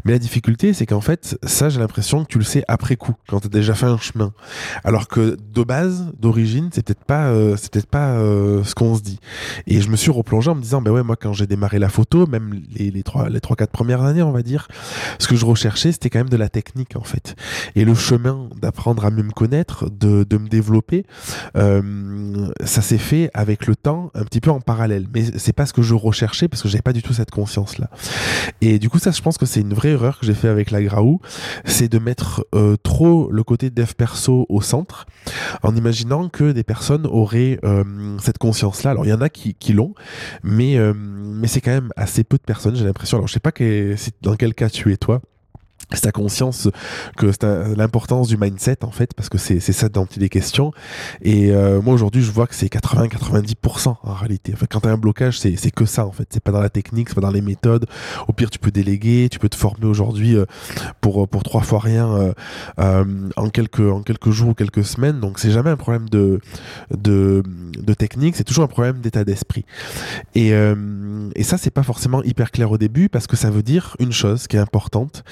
Mais 0.04 0.12
la 0.12 0.19
difficulté 0.19 0.72
c'est 0.72 0.86
qu'en 0.86 1.00
fait 1.00 1.38
ça 1.44 1.69
j'ai 1.69 1.81
l'impression 1.81 2.25
que 2.25 2.28
tu 2.28 2.38
le 2.38 2.44
sais 2.44 2.64
après 2.69 2.96
coup 2.96 3.14
quand 3.28 3.40
tu 3.40 3.46
as 3.46 3.50
déjà 3.50 3.75
fait 3.75 3.87
un 3.87 3.98
chemin. 3.98 4.32
Alors 4.82 5.08
que 5.08 5.37
de 5.52 5.62
base 5.62 6.12
d'origine 6.19 6.70
c'est 6.72 6.84
peut-être 6.84 7.04
pas 7.04 7.26
euh, 7.26 7.56
c'est 7.56 7.72
peut-être 7.72 7.87
pas 7.87 8.14
euh, 8.14 8.64
ce 8.64 8.75
qu'on 8.75 8.94
se 8.94 9.02
dit. 9.02 9.19
Et 9.66 9.80
je 9.80 9.88
me 9.88 9.96
suis 9.96 10.10
replongé 10.10 10.50
en 10.50 10.54
me 10.54 10.62
disant 10.62 10.82
bah 10.82 10.90
ouais 10.90 11.02
moi 11.02 11.16
quand 11.16 11.32
j'ai 11.32 11.46
démarré 11.46 11.78
la 11.78 11.88
photo 11.88 12.26
même 12.26 12.62
les, 12.75 12.90
les 12.90 13.02
trois 13.02 13.28
les 13.28 13.40
trois 13.40 13.56
quatre 13.56 13.72
premières 13.72 14.02
années 14.02 14.22
on 14.22 14.32
va 14.32 14.42
dire 14.42 14.69
ce 15.19 15.28
que 15.28 15.37
je 15.37 15.44
recherchais 15.44 15.92
c'était 15.92 16.10
quand 16.10 16.20
même 16.20 16.28
de 16.28 16.37
la 16.37 16.48
technique 16.48 16.96
en 16.96 17.02
fait 17.02 17.24
et 17.75 17.85
le 17.85 17.94
chemin 17.94 18.49
d'apprendre 18.61 19.05
à 19.05 19.11
mieux 19.11 19.23
me 19.23 19.32
connaître, 19.32 19.91
de, 19.91 20.25
de 20.25 20.37
me 20.38 20.49
développer, 20.49 21.05
euh, 21.56 22.49
ça 22.65 22.82
s'est 22.82 22.99
fait 22.99 23.31
avec 23.35 23.67
le 23.67 23.76
temps, 23.76 24.11
un 24.15 24.25
petit 24.25 24.41
peu 24.41 24.50
en 24.50 24.61
parallèle. 24.61 25.06
Mais 25.12 25.25
c'est 25.37 25.53
pas 25.53 25.67
ce 25.67 25.73
que 25.73 25.82
je 25.82 25.94
recherchais 25.94 26.49
parce 26.49 26.62
que 26.62 26.69
j'avais 26.69 26.82
pas 26.82 26.93
du 26.93 27.03
tout 27.03 27.12
cette 27.12 27.31
conscience-là. 27.31 27.91
Et 28.61 28.79
du 28.79 28.88
coup, 28.88 28.99
ça, 28.99 29.11
je 29.11 29.23
pense 29.23 29.38
que 29.38 29.47
c'est 29.47 29.61
une 29.61 29.75
vraie 29.75 29.91
erreur 29.91 30.19
que 30.19 30.26
j'ai 30.26 30.35
fait 30.35 30.49
avec 30.49 30.71
la 30.71 30.83
Graou, 30.83 31.21
c'est 31.64 31.88
de 31.88 31.99
mettre 31.99 32.47
euh, 32.54 32.76
trop 32.83 33.31
le 33.31 33.43
côté 33.43 33.71
dev 33.71 33.93
perso 33.97 34.47
au 34.49 34.61
centre, 34.61 35.07
en 35.62 35.75
imaginant 35.75 36.28
que 36.28 36.52
des 36.52 36.64
personnes 36.64 37.07
auraient 37.07 37.59
euh, 37.64 38.16
cette 38.21 38.38
conscience-là. 38.38 38.90
Alors, 38.93 39.07
il 39.07 39.11
y 39.11 39.12
en 39.12 39.21
a 39.21 39.28
qui, 39.28 39.54
qui 39.54 39.73
l'ont, 39.73 39.95
mais, 40.43 40.76
euh, 40.76 40.93
mais 40.95 41.49
c'est 41.49 41.61
quand 41.61 41.71
même 41.71 41.90
assez 41.97 42.25
peu 42.25 42.37
de 42.37 42.43
personnes, 42.43 42.76
j'ai 42.76 42.85
l'impression. 42.85 43.19
Alors, 43.19 43.28
je 43.28 43.33
sais 43.33 43.40
pas 43.40 43.52
que, 43.52 43.95
dans 44.23 44.37
quel 44.37 44.54
cas 44.54 44.69
tu 44.69 44.93
es 44.93 44.97
toi 44.97 45.21
ta 45.88 46.12
conscience 46.12 46.69
que 47.17 47.33
c'est 47.33 47.76
l'importance 47.76 48.29
du 48.29 48.37
mindset 48.37 48.85
en 48.85 48.91
fait 48.91 49.14
parce 49.14 49.29
que 49.29 49.38
c'est 49.38 49.61
ça 49.61 49.88
dont 49.88 50.07
il 50.17 50.23
est 50.23 50.29
question. 50.29 50.73
Et 51.23 51.50
euh, 51.50 51.81
moi 51.81 51.95
aujourd'hui 51.95 52.23
je 52.23 52.31
vois 52.31 52.47
que 52.47 52.55
c'est 52.55 52.69
80 52.69 53.07
90% 53.07 53.97
en 54.03 54.12
réalité. 54.14 54.53
Enfin, 54.55 54.67
quand 54.69 54.81
tu 54.81 54.88
as 54.88 54.93
un 54.93 54.99
blocage 54.99 55.38
c'est 55.38 55.71
que 55.71 55.85
ça 55.85 56.07
en 56.07 56.12
fait. 56.12 56.29
C'est 56.31 56.43
pas 56.43 56.53
dans 56.53 56.61
la 56.61 56.71
technique 56.71 57.09
c'est 57.09 57.14
pas 57.14 57.21
dans 57.21 57.31
les 57.31 57.41
méthodes. 57.41 57.87
Au 58.29 58.33
pire 58.33 58.50
tu 58.50 58.59
peux 58.59 58.71
déléguer 58.71 59.29
tu 59.31 59.38
peux 59.38 59.49
te 59.49 59.57
former 59.57 59.87
aujourd'hui 59.87 60.37
euh, 60.37 60.45
pour 61.00 61.29
pour 61.29 61.43
trois 61.43 61.62
fois 61.62 61.81
rien 61.81 62.12
euh, 62.14 62.33
euh, 62.79 63.05
en 63.37 63.49
quelques 63.49 63.81
en 63.81 64.03
quelques 64.03 64.31
jours 64.31 64.50
ou 64.50 64.55
quelques 64.55 64.85
semaines. 64.85 65.21
Donc 65.21 65.38
c'est 65.38 65.50
jamais 65.50 65.71
un 65.71 65.76
problème 65.76 66.09
de 66.09 66.41
de, 66.91 67.43
de 67.79 67.95
technique. 67.95 68.37
C'est 68.37 68.45
toujours 68.45 68.64
un 68.64 68.69
problème 68.69 69.00
d'état 69.00 69.25
d'esprit. 69.25 69.64
Et 70.35 70.53
euh, 70.53 71.31
et 71.35 71.43
ça 71.43 71.57
c'est 71.57 71.71
pas 71.71 71.83
forcément 71.83 72.23
hyper 72.23 72.50
clair 72.50 72.71
au 72.71 72.79
début 72.79 73.09
parce 73.09 73.26
que 73.26 73.37
ça 73.37 73.50
veut 73.50 73.62
dire 73.62 73.97
une 73.99 74.12
chose 74.12 74.47
qui 74.47 74.57
est 74.57 74.61
importante 74.61 75.25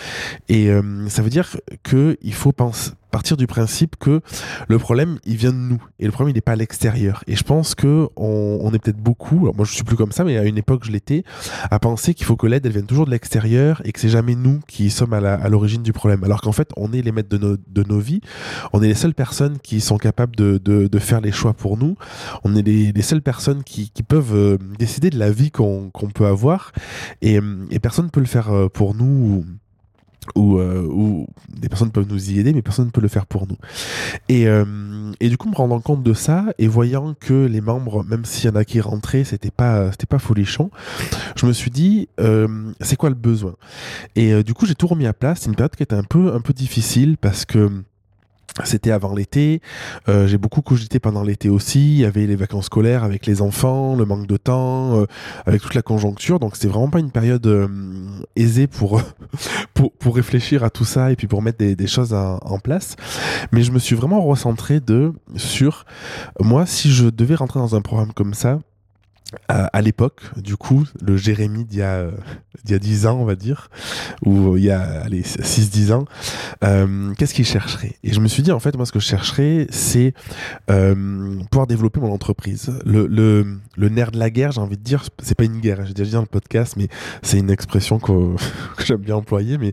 et 0.49 0.71
euh, 0.71 1.09
ça 1.09 1.23
veut 1.23 1.31
dire 1.31 1.57
qu'il 1.83 2.35
faut 2.35 2.53
penser, 2.53 2.93
partir 3.13 3.37
du 3.37 3.47
principe 3.47 3.95
que 3.97 4.23
le 4.69 4.79
problème, 4.79 5.19
il 5.25 5.37
vient 5.37 5.53
de 5.53 5.57
nous. 5.57 5.81
Et 6.01 6.07
le 6.07 6.11
problème, 6.11 6.33
il 6.33 6.35
n'est 6.35 6.41
pas 6.41 6.53
à 6.53 6.57
l'extérieur. 6.57 7.23
Et 7.29 7.37
je 7.37 7.45
pense 7.45 7.77
que 7.77 8.09
on, 8.17 8.73
est 8.73 8.79
peut-être 8.79 8.99
beaucoup, 8.99 9.41
alors 9.43 9.55
moi 9.55 9.67
je 9.67 9.73
suis 9.73 9.85
plus 9.85 9.97
comme 9.97 10.13
ça, 10.13 10.25
mais 10.25 10.39
à 10.39 10.45
une 10.45 10.57
époque 10.57 10.85
je 10.85 10.91
l'étais, 10.91 11.23
à 11.71 11.79
penser 11.79 12.15
qu'il 12.15 12.27
faut 12.27 12.37
que 12.37 12.47
l'aide, 12.47 12.65
elle 12.65 12.73
vienne 12.73 12.87
toujours 12.87 13.05
de 13.05 13.11
l'extérieur 13.11 13.83
et 13.85 13.93
que 13.93 14.01
c'est 14.01 14.09
jamais 14.09 14.35
nous 14.35 14.61
qui 14.67 14.91
sommes 14.91 15.13
à 15.13 15.49
l'origine 15.49 15.83
du 15.83 15.93
problème. 15.93 16.25
Alors 16.25 16.41
qu'en 16.41 16.53
fait, 16.53 16.71
on 16.77 16.93
est 16.93 17.03
les 17.03 17.13
maîtres 17.13 17.29
de 17.29 17.39
nos, 17.39 17.57
de 17.57 17.83
nos 17.85 17.99
vies. 17.99 18.23
On 18.73 18.83
est 18.83 18.89
les 18.89 18.95
seules 18.95 19.15
personnes 19.15 19.59
qui 19.59 19.81
sont 19.83 19.99
capables 19.99 20.35
de, 20.35 20.59
de, 20.59 20.87
de 20.89 20.99
faire 20.99 21.21
les 21.21 21.33
choix 21.33 21.53
pour 21.53 21.77
nous. 21.77 21.97
On 22.45 22.57
est 22.57 22.63
les, 22.63 22.93
les 22.93 23.03
seules 23.03 23.23
personnes 23.23 23.63
qui, 23.63 23.91
qui 23.91 24.03
peuvent 24.03 24.35
euh, 24.35 24.57
décider 24.79 25.11
de 25.11 25.19
la 25.19 25.31
vie 25.31 25.51
qu'on 25.51 25.91
qu'on 25.91 26.09
peut 26.09 26.27
avoir. 26.27 26.73
Et, 27.21 27.39
et 27.71 27.79
personne 27.79 28.07
ne 28.07 28.11
peut 28.11 28.21
le 28.21 28.27
faire 28.27 28.51
euh, 28.51 28.69
pour 28.69 28.95
nous 28.95 29.45
où, 30.35 30.59
euh, 30.59 30.87
où, 30.87 31.27
des 31.49 31.69
personnes 31.69 31.91
peuvent 31.91 32.09
nous 32.09 32.31
y 32.31 32.39
aider, 32.39 32.53
mais 32.53 32.63
personne 32.63 32.87
ne 32.87 32.91
peut 32.91 33.01
le 33.01 33.09
faire 33.09 33.27
pour 33.27 33.47
nous. 33.47 33.57
Et, 34.29 34.47
euh, 34.47 35.13
et 35.21 35.29
du 35.29 35.37
coup, 35.37 35.49
me 35.49 35.55
rendant 35.55 35.81
compte 35.81 36.03
de 36.03 36.15
ça 36.15 36.47
et 36.59 36.69
voyant 36.69 37.15
que 37.19 37.47
les 37.47 37.61
membres, 37.61 38.05
même 38.05 38.25
s'il 38.25 38.49
y 38.49 38.53
en 38.53 38.57
a 38.57 38.65
qui 38.65 38.81
rentraient, 38.81 39.25
c'était 39.25 39.51
pas, 39.51 39.91
c'était 39.93 40.07
pas 40.07 40.19
folichon, 40.19 40.71
je 41.37 41.47
me 41.47 41.53
suis 41.53 41.71
dit, 41.71 42.09
euh, 42.21 42.73
c'est 42.81 42.97
quoi 42.97 43.09
le 43.09 43.15
besoin? 43.15 43.55
Et 44.17 44.43
du 44.43 44.55
coup, 44.55 44.67
j'ai 44.67 44.75
tout 44.75 44.87
remis 44.87 45.07
à 45.07 45.13
place. 45.13 45.41
C'est 45.41 45.49
une 45.49 45.57
période 45.57 45.75
qui 45.77 45.83
était 45.83 45.95
un 45.95 46.05
peu, 46.05 46.35
un 46.35 46.41
peu 46.41 46.53
difficile 46.53 47.17
parce 47.17 47.45
que 47.45 47.71
c'était 48.65 48.91
avant 48.91 49.15
l'été. 49.15 49.61
Euh, 50.09 50.27
j'ai 50.27 50.39
beaucoup 50.39 50.63
cogité 50.63 50.99
pendant 50.99 51.23
l'été 51.23 51.49
aussi. 51.49 51.95
Il 51.95 52.01
y 52.01 52.05
avait 52.05 52.27
les 52.27 52.37
vacances 52.37 52.67
scolaires 52.67 53.05
avec 53.05 53.27
les 53.27 53.43
enfants, 53.43 53.97
le 53.97 54.05
manque 54.05 54.27
de 54.27 54.37
temps, 54.37 55.01
euh, 55.01 55.07
avec 55.47 55.63
toute 55.63 55.75
la 55.75 55.83
conjoncture. 55.83 56.39
Donc 56.39 56.57
c'était 56.57 56.69
vraiment 56.69 56.91
pas 56.91 56.99
une 56.99 57.11
période 57.11 57.47
euh, 57.47 57.69
aisée 58.37 58.67
pour, 58.67 59.01
pour, 59.75 59.93
pour 59.93 60.17
réfléchir 60.17 60.65
à 60.65 60.71
tout 60.71 60.85
ça 60.85 61.11
et 61.11 61.17
puis 61.17 61.27
pour 61.27 61.43
mettre 61.43 61.59
des, 61.59 61.87
choses 61.87 62.13
en, 62.15 62.39
en, 62.43 62.59
place. 62.59 62.97
Mais 63.53 63.63
je 63.63 63.73
me 63.73 63.79
suis 63.79 63.97
vraiment 63.97 64.23
recentré 64.23 64.81
de 64.81 65.13
sur 65.37 65.85
moi 66.41 66.67
si 66.67 66.93
je 66.93 67.09
devais 67.09 67.35
rentrer 67.35 67.59
dans 67.59 67.75
un 67.75 67.81
programme 67.81 68.13
comme 68.13 68.35
ça 68.35 68.59
à, 69.49 69.81
l'époque, 69.81 70.21
du 70.37 70.57
coup, 70.57 70.85
le 71.01 71.17
Jérémy 71.17 71.65
d'il 71.65 71.79
y, 71.79 71.83
a, 71.83 72.07
y 72.69 72.75
a 72.75 72.79
10 72.79 73.07
ans, 73.07 73.19
on 73.19 73.25
va 73.25 73.35
dire, 73.35 73.71
ou 74.25 74.57
il 74.57 74.65
y 74.65 74.71
a 74.71 75.07
6-10 75.09 75.93
ans, 75.93 76.05
euh, 76.65 77.13
qu'est-ce 77.17 77.33
qu'il 77.33 77.47
chercherait? 77.47 77.97
Et 78.05 78.13
je 78.13 78.21
me 78.21 78.29
suis 78.29 78.43
dit, 78.43 78.53
en 78.53 78.61
fait, 78.61 78.77
moi, 78.77 78.85
ce 78.85 78.93
que 78.93 79.01
je 79.01 79.07
chercherais, 79.07 79.67
c'est 79.71 80.13
euh, 80.71 81.41
pouvoir 81.51 81.67
développer 81.67 82.01
mon 82.01 82.13
entreprise. 82.13 82.73
Le, 82.85 83.59
nerf 83.77 84.11
de 84.11 84.19
la 84.19 84.31
guerre, 84.31 84.53
j'ai 84.53 84.61
envie 84.61 84.77
de 84.77 84.83
dire, 84.83 85.03
c'est 85.23 85.35
pas 85.35 85.45
une 85.45 85.61
guerre, 85.61 85.85
j'ai 85.87 85.95
déjà 85.95 86.05
dit 86.05 86.15
dans 86.15 86.21
le 86.21 86.27
podcast, 86.27 86.75
mais 86.77 86.89
c'est 87.23 87.39
une 87.39 87.51
expression 87.51 87.99
que, 87.99 88.35
j'aime 88.85 89.01
bien 89.01 89.17
employer, 89.17 89.57
mais 89.57 89.73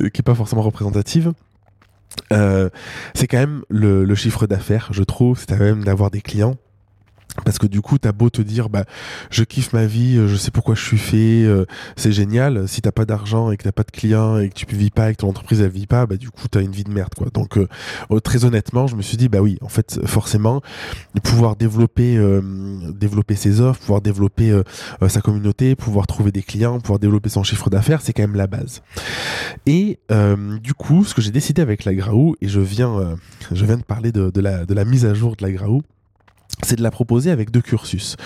euh, 0.00 0.08
qui 0.08 0.20
est 0.20 0.24
pas 0.24 0.34
forcément 0.34 0.62
représentative. 0.62 1.32
Euh, 2.32 2.70
c'est 3.14 3.26
quand 3.26 3.38
même 3.38 3.62
le, 3.68 4.04
le 4.04 4.14
chiffre 4.14 4.46
d'affaires, 4.46 4.88
je 4.90 5.02
trouve, 5.02 5.38
c'est 5.38 5.46
quand 5.48 5.58
même 5.58 5.84
d'avoir 5.84 6.10
des 6.10 6.22
clients 6.22 6.56
parce 7.44 7.58
que 7.58 7.66
du 7.66 7.80
coup, 7.80 7.98
t'as 7.98 8.12
beau 8.12 8.30
te 8.30 8.42
dire, 8.42 8.68
bah, 8.68 8.84
je 9.30 9.44
kiffe 9.44 9.72
ma 9.72 9.86
vie, 9.86 10.16
euh, 10.16 10.28
je 10.28 10.36
sais 10.36 10.50
pourquoi 10.50 10.74
je 10.74 10.82
suis 10.82 10.98
fait, 10.98 11.44
euh, 11.44 11.64
c'est 11.96 12.12
génial. 12.12 12.68
Si 12.68 12.82
t'as 12.82 12.92
pas 12.92 13.04
d'argent 13.04 13.50
et 13.50 13.56
que 13.56 13.64
t'as 13.64 13.72
pas 13.72 13.82
de 13.82 13.90
clients 13.90 14.38
et 14.38 14.48
que 14.48 14.54
tu 14.54 14.66
vis 14.74 14.90
pas 14.90 15.10
et 15.10 15.12
que 15.14 15.18
ton 15.18 15.28
entreprise 15.28 15.60
elle 15.60 15.70
vit 15.70 15.86
pas, 15.86 16.06
bah 16.06 16.16
du 16.16 16.30
coup 16.30 16.48
t'as 16.48 16.60
une 16.60 16.72
vie 16.72 16.84
de 16.84 16.90
merde, 16.90 17.14
quoi. 17.16 17.28
Donc 17.32 17.58
euh, 17.58 17.68
très 18.20 18.44
honnêtement, 18.44 18.86
je 18.86 18.96
me 18.96 19.02
suis 19.02 19.16
dit, 19.16 19.28
bah 19.28 19.40
oui, 19.40 19.58
en 19.62 19.68
fait, 19.68 20.00
forcément, 20.06 20.60
pouvoir 21.22 21.56
développer, 21.56 22.18
développer 22.94 23.36
ses 23.36 23.60
offres, 23.60 23.80
pouvoir 23.80 24.00
développer 24.00 24.60
sa 25.08 25.20
communauté, 25.20 25.74
pouvoir 25.76 26.06
trouver 26.06 26.32
des 26.32 26.42
clients, 26.42 26.80
pouvoir 26.80 26.98
développer 26.98 27.28
son 27.28 27.42
chiffre 27.42 27.70
d'affaires, 27.70 28.00
c'est 28.00 28.12
quand 28.12 28.22
même 28.22 28.36
la 28.36 28.46
base. 28.46 28.82
Et 29.66 29.98
du 30.62 30.74
coup, 30.74 31.04
ce 31.04 31.14
que 31.14 31.22
j'ai 31.22 31.30
décidé 31.30 31.62
avec 31.62 31.84
la 31.84 31.94
Graou, 31.94 32.36
et 32.40 32.48
je 32.48 32.60
viens, 32.60 33.16
je 33.52 33.64
viens 33.64 33.76
de 33.76 33.82
parler 33.82 34.12
de, 34.12 34.30
de, 34.30 34.40
la, 34.40 34.64
de 34.64 34.74
la 34.74 34.84
mise 34.84 35.04
à 35.04 35.14
jour 35.14 35.36
de 35.36 35.44
la 35.44 35.52
Graou 35.52 35.82
c'est 36.62 36.76
de 36.76 36.82
la 36.82 36.90
proposer 36.90 37.30
avec 37.30 37.50
deux 37.50 37.60
cursus. 37.60 38.16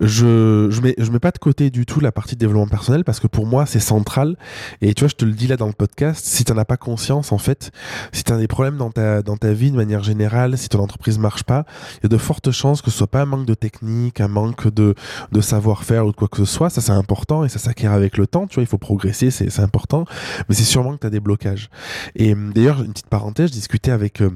Je 0.00 0.68
je 0.70 0.80
mets 0.80 0.94
je 0.98 1.10
mets 1.10 1.18
pas 1.18 1.30
de 1.30 1.38
côté 1.38 1.70
du 1.70 1.86
tout 1.86 2.00
la 2.00 2.12
partie 2.12 2.34
de 2.34 2.40
développement 2.40 2.68
personnel 2.68 3.04
parce 3.04 3.18
que 3.20 3.26
pour 3.26 3.46
moi 3.46 3.66
c'est 3.66 3.80
central. 3.80 4.36
Et 4.82 4.94
tu 4.94 5.00
vois 5.00 5.08
je 5.08 5.14
te 5.14 5.24
le 5.24 5.32
dis 5.32 5.46
là 5.46 5.56
dans 5.56 5.66
le 5.66 5.72
podcast 5.72 6.24
si 6.24 6.44
tu 6.44 6.52
as 6.52 6.64
pas 6.64 6.76
conscience 6.76 7.32
en 7.32 7.38
fait 7.38 7.70
si 8.12 8.24
tu 8.24 8.32
as 8.32 8.36
des 8.36 8.48
problèmes 8.48 8.76
dans 8.76 8.90
ta 8.90 9.22
dans 9.22 9.36
ta 9.36 9.52
vie 9.52 9.70
de 9.70 9.76
manière 9.76 10.02
générale 10.02 10.58
si 10.58 10.68
ton 10.68 10.80
entreprise 10.80 11.18
marche 11.18 11.44
pas 11.44 11.64
il 11.94 12.04
y 12.04 12.06
a 12.06 12.08
de 12.08 12.18
fortes 12.18 12.50
chances 12.50 12.82
que 12.82 12.90
ce 12.90 12.98
soit 12.98 13.06
pas 13.06 13.22
un 13.22 13.26
manque 13.26 13.46
de 13.46 13.54
technique 13.54 14.20
un 14.20 14.28
manque 14.28 14.68
de 14.68 14.94
de 15.32 15.40
savoir-faire 15.40 16.06
ou 16.06 16.10
de 16.10 16.16
quoi 16.16 16.28
que 16.28 16.38
ce 16.38 16.44
soit. 16.44 16.70
Ça 16.70 16.80
c'est 16.80 16.92
important 16.92 17.44
et 17.44 17.48
ça 17.48 17.58
s'acquiert 17.58 17.92
avec 17.92 18.16
le 18.18 18.26
temps. 18.26 18.46
Tu 18.46 18.56
vois 18.56 18.64
il 18.64 18.68
faut 18.68 18.78
progresser 18.78 19.30
c'est 19.30 19.50
c'est 19.50 19.62
important. 19.62 20.04
Mais 20.48 20.54
c'est 20.54 20.64
sûrement 20.64 20.92
que 20.92 21.00
tu 21.00 21.06
as 21.06 21.10
des 21.10 21.20
blocages. 21.20 21.70
Et 22.16 22.34
d'ailleurs 22.34 22.82
une 22.82 22.92
petite 22.92 23.08
parenthèse 23.08 23.48
je 23.48 23.54
discutais 23.54 23.92
avec 23.92 24.20
euh, 24.20 24.30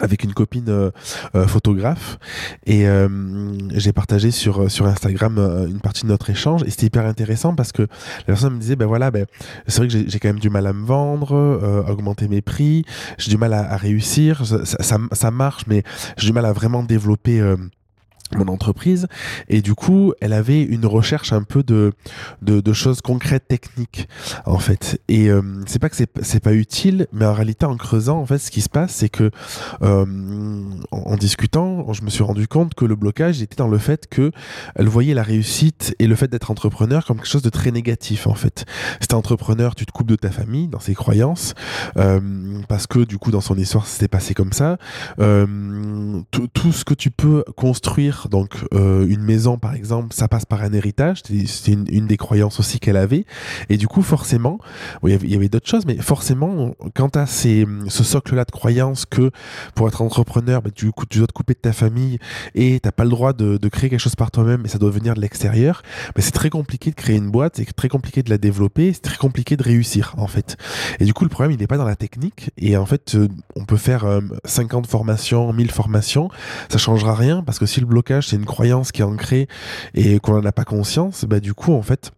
avec 0.00 0.24
une 0.24 0.32
copine 0.34 0.68
euh, 0.68 0.90
euh, 1.34 1.46
photographe. 1.46 2.18
Et 2.66 2.86
euh, 2.86 3.08
j'ai 3.74 3.92
partagé 3.92 4.30
sur 4.30 4.70
sur 4.70 4.86
Instagram 4.86 5.38
une 5.68 5.80
partie 5.80 6.02
de 6.02 6.08
notre 6.08 6.30
échange. 6.30 6.62
Et 6.64 6.70
c'était 6.70 6.86
hyper 6.86 7.06
intéressant 7.06 7.54
parce 7.54 7.72
que 7.72 7.82
la 7.82 8.24
personne 8.26 8.54
me 8.54 8.60
disait 8.60 8.76
ben 8.76 8.86
voilà 8.86 9.10
ben 9.10 9.26
c'est 9.66 9.78
vrai 9.78 9.88
que 9.88 10.08
j'ai 10.08 10.18
quand 10.18 10.28
même 10.28 10.38
du 10.38 10.50
mal 10.50 10.66
à 10.66 10.72
me 10.72 10.84
vendre 10.84 11.32
augmenter 11.88 12.28
mes 12.28 12.42
prix. 12.42 12.84
J'ai 13.18 13.30
du 13.30 13.38
mal 13.38 13.52
à, 13.52 13.72
à 13.72 13.76
réussir. 13.76 14.46
Ça, 14.46 14.64
ça, 14.64 14.98
ça, 15.12 15.30
marche 15.30 15.64
mais 15.66 15.82
j'ai 16.16 16.28
du 16.28 16.32
mal 16.32 16.46
à 16.46 16.52
vraiment 16.52 16.82
développer 16.82 17.42
mon 18.34 18.48
entreprise. 18.48 19.06
Et 19.48 19.62
du 19.62 19.74
coup 19.74 20.12
elle 20.20 20.32
avait 20.32 20.62
une 20.62 20.86
recherche 20.86 21.32
un 21.32 21.42
peu 21.42 21.62
de 21.62 21.92
de, 22.42 22.72
choses 22.72 23.00
concrètes 23.00 23.48
techniques 23.48 24.08
en 24.44 24.58
fait. 24.58 25.00
Et 25.08 25.30
euh, 25.30 25.42
c'est 25.66 25.78
pas 25.78 25.88
que 25.88 25.96
c'est 25.96 26.10
c'est 26.22 26.40
pas 26.40 26.52
utile 26.52 27.06
mais 27.12 27.24
en 27.24 27.32
réalité 27.32 27.64
en 27.64 27.76
creusant 27.76 28.18
en 28.18 28.26
fait 28.26 28.38
ce 28.38 28.50
qui 28.50 28.60
se 28.60 28.68
passe 28.68 28.92
c'est 28.92 29.08
que 29.08 29.30
euh, 29.82 30.04
en, 30.90 30.98
en, 30.98 31.16
discutant 31.16 31.92
je 31.92 32.02
me 32.02 32.10
suis 32.10 32.22
rendu 32.22 32.48
compte 32.48 32.74
que 32.74 32.84
le 32.84 32.96
blocage 32.96 33.40
était 33.40 33.56
dans 33.56 33.68
le 33.68 33.78
fait 33.78 34.06
que 34.08 34.30
elle 34.74 34.88
voyait 34.88 35.14
la 35.14 35.22
réussite 35.22 35.94
et 35.98 36.06
le 36.06 36.14
fait 36.16 36.28
d'être 36.28 36.50
entrepreneur 36.50 37.04
comme 37.04 37.16
quelque 37.16 37.28
chose 37.28 37.42
de 37.42 37.50
très 37.50 37.70
négatif 37.70 38.26
en 38.26 38.34
fait. 38.34 38.66
Si 39.00 39.08
t'es 39.08 39.14
entrepreneur 39.14 39.74
tu 39.74 39.86
te 39.86 39.92
coupes 39.92 40.08
de 40.08 40.16
ta 40.16 40.30
famille 40.30 40.68
dans 40.68 40.80
ses 40.80 40.94
croyances 40.94 41.54
euh, 41.96 42.20
parce 42.68 42.86
que 42.86 43.00
du 43.00 43.18
coup 43.18 43.30
dans 43.30 43.40
son 43.40 43.56
histoire 43.56 43.86
c'était 43.86 44.08
passé 44.08 44.34
comme 44.34 44.52
ça. 44.52 44.78
Euh, 45.18 46.20
tout 46.30 46.72
ce 46.72 46.84
que 46.84 46.94
tu 46.94 47.10
peux 47.10 47.44
construire 47.56 48.15
donc 48.28 48.54
euh, 48.74 49.06
une 49.06 49.22
maison 49.22 49.58
par 49.58 49.74
exemple, 49.74 50.14
ça 50.14 50.28
passe 50.28 50.44
par 50.44 50.62
un 50.62 50.72
héritage, 50.72 51.22
c'est 51.46 51.72
une, 51.72 52.06
des 52.06 52.16
croyances 52.16 52.60
aussi 52.60 52.80
qu'elle 52.80 52.96
avait. 52.96 53.24
Et 53.68 53.76
du 53.76 53.86
coup, 53.86 54.02
forcément, 54.02 54.58
il 55.04 55.30
y 55.30 55.34
avait, 55.34 55.48
d'autres 55.48 55.68
choses, 55.68 55.86
mais 55.86 55.96
forcément, 55.98 56.74
quand 56.94 57.10
tu 57.10 57.18
as 57.18 57.26
ce 57.26 58.04
socle-là 58.04 58.44
de 58.44 58.50
croyances 58.50 59.06
que 59.06 59.30
pour 59.74 59.88
être 59.88 60.02
entrepreneur, 60.02 60.62
coup, 60.92 61.06
tu 61.06 61.18
dois 61.18 61.26
te 61.26 61.32
couper 61.32 61.54
de 61.54 61.58
ta 61.58 61.72
famille 61.72 62.18
et 62.54 62.80
t'as 62.80 62.92
pas 62.92 63.04
le 63.04 63.10
droit 63.10 63.32
de, 63.32 63.68
créer 63.68 63.90
quelque 63.90 64.00
chose 64.00 64.16
par 64.16 64.30
toi-même, 64.30 64.62
mais 64.62 64.68
ça 64.68 64.78
doit 64.78 64.90
venir 64.90 65.14
de 65.14 65.20
l'extérieur, 65.20 65.82
bah, 66.14 66.22
c'est 66.22 66.32
très 66.32 66.50
compliqué 66.50 66.90
de 66.90 66.96
créer 66.96 67.16
une 67.16 67.30
boîte, 67.30 67.56
c'est 67.56 67.72
très 67.72 67.88
compliqué 67.88 68.22
de 68.22 68.30
la 68.30 68.38
développer, 68.38 68.92
c'est 68.92 69.02
très 69.02 69.16
compliqué 69.16 69.56
de 69.56 69.62
réussir 69.62 70.14
en 70.16 70.26
fait. 70.26 70.56
Et 71.00 71.04
du 71.04 71.12
coup, 71.12 71.24
le 71.24 71.30
problème, 71.30 71.52
il 71.52 71.58
n'est 71.58 71.66
pas 71.66 71.76
dans 71.76 71.84
la 71.84 71.96
technique. 71.96 72.50
Et 72.56 72.76
en 72.76 72.86
fait, 72.86 73.14
euh, 73.14 73.28
on 73.54 73.64
peut 73.64 73.76
faire 73.76 74.06
50 74.44 74.84
euh, 74.84 74.88
formations, 74.88 75.52
1000 75.52 75.70
formations, 75.70 76.30
ça 76.70 76.78
changera 76.78 77.14
rien 77.14 77.42
parce 77.42 77.58
que 77.58 77.66
si 77.66 77.80
le 77.80 77.86
bloc 77.86 78.05
c'est 78.20 78.36
une 78.36 78.46
croyance 78.46 78.92
qui 78.92 79.02
est 79.02 79.04
ancrée 79.04 79.48
et 79.94 80.20
qu'on 80.20 80.34
n'en 80.34 80.44
a 80.44 80.52
pas 80.52 80.64
conscience, 80.64 81.24
bah 81.24 81.40
du 81.40 81.54
coup, 81.54 81.72
en 81.72 81.82
fait, 81.82 82.12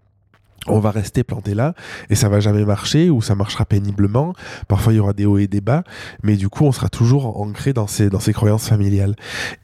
on 0.67 0.81
va 0.81 0.91
rester 0.91 1.25
planté 1.25 1.55
là 1.55 1.75
et 2.11 2.15
ça 2.15 2.29
va 2.29 2.41
jamais 2.41 2.65
marcher 2.65 3.11
ou 3.11 3.23
ça 3.23 3.35
marchera 3.35 3.65
péniblement. 3.65 4.35
Parfois 4.67 4.93
il 4.93 4.97
y 4.97 4.99
aura 5.01 5.13
des 5.13 5.25
hauts 5.25 5.39
et 5.39 5.47
des 5.47 5.61
bas, 5.61 5.85
mais 6.23 6.37
du 6.37 6.49
coup 6.49 6.65
on 6.65 6.73
sera 6.73 6.89
toujours 6.89 7.41
ancré 7.41 7.73
dans 7.73 7.87
ces 7.87 8.11
dans 8.11 8.21
ces 8.21 8.33
croyances 8.33 8.69
familiales. 8.69 9.15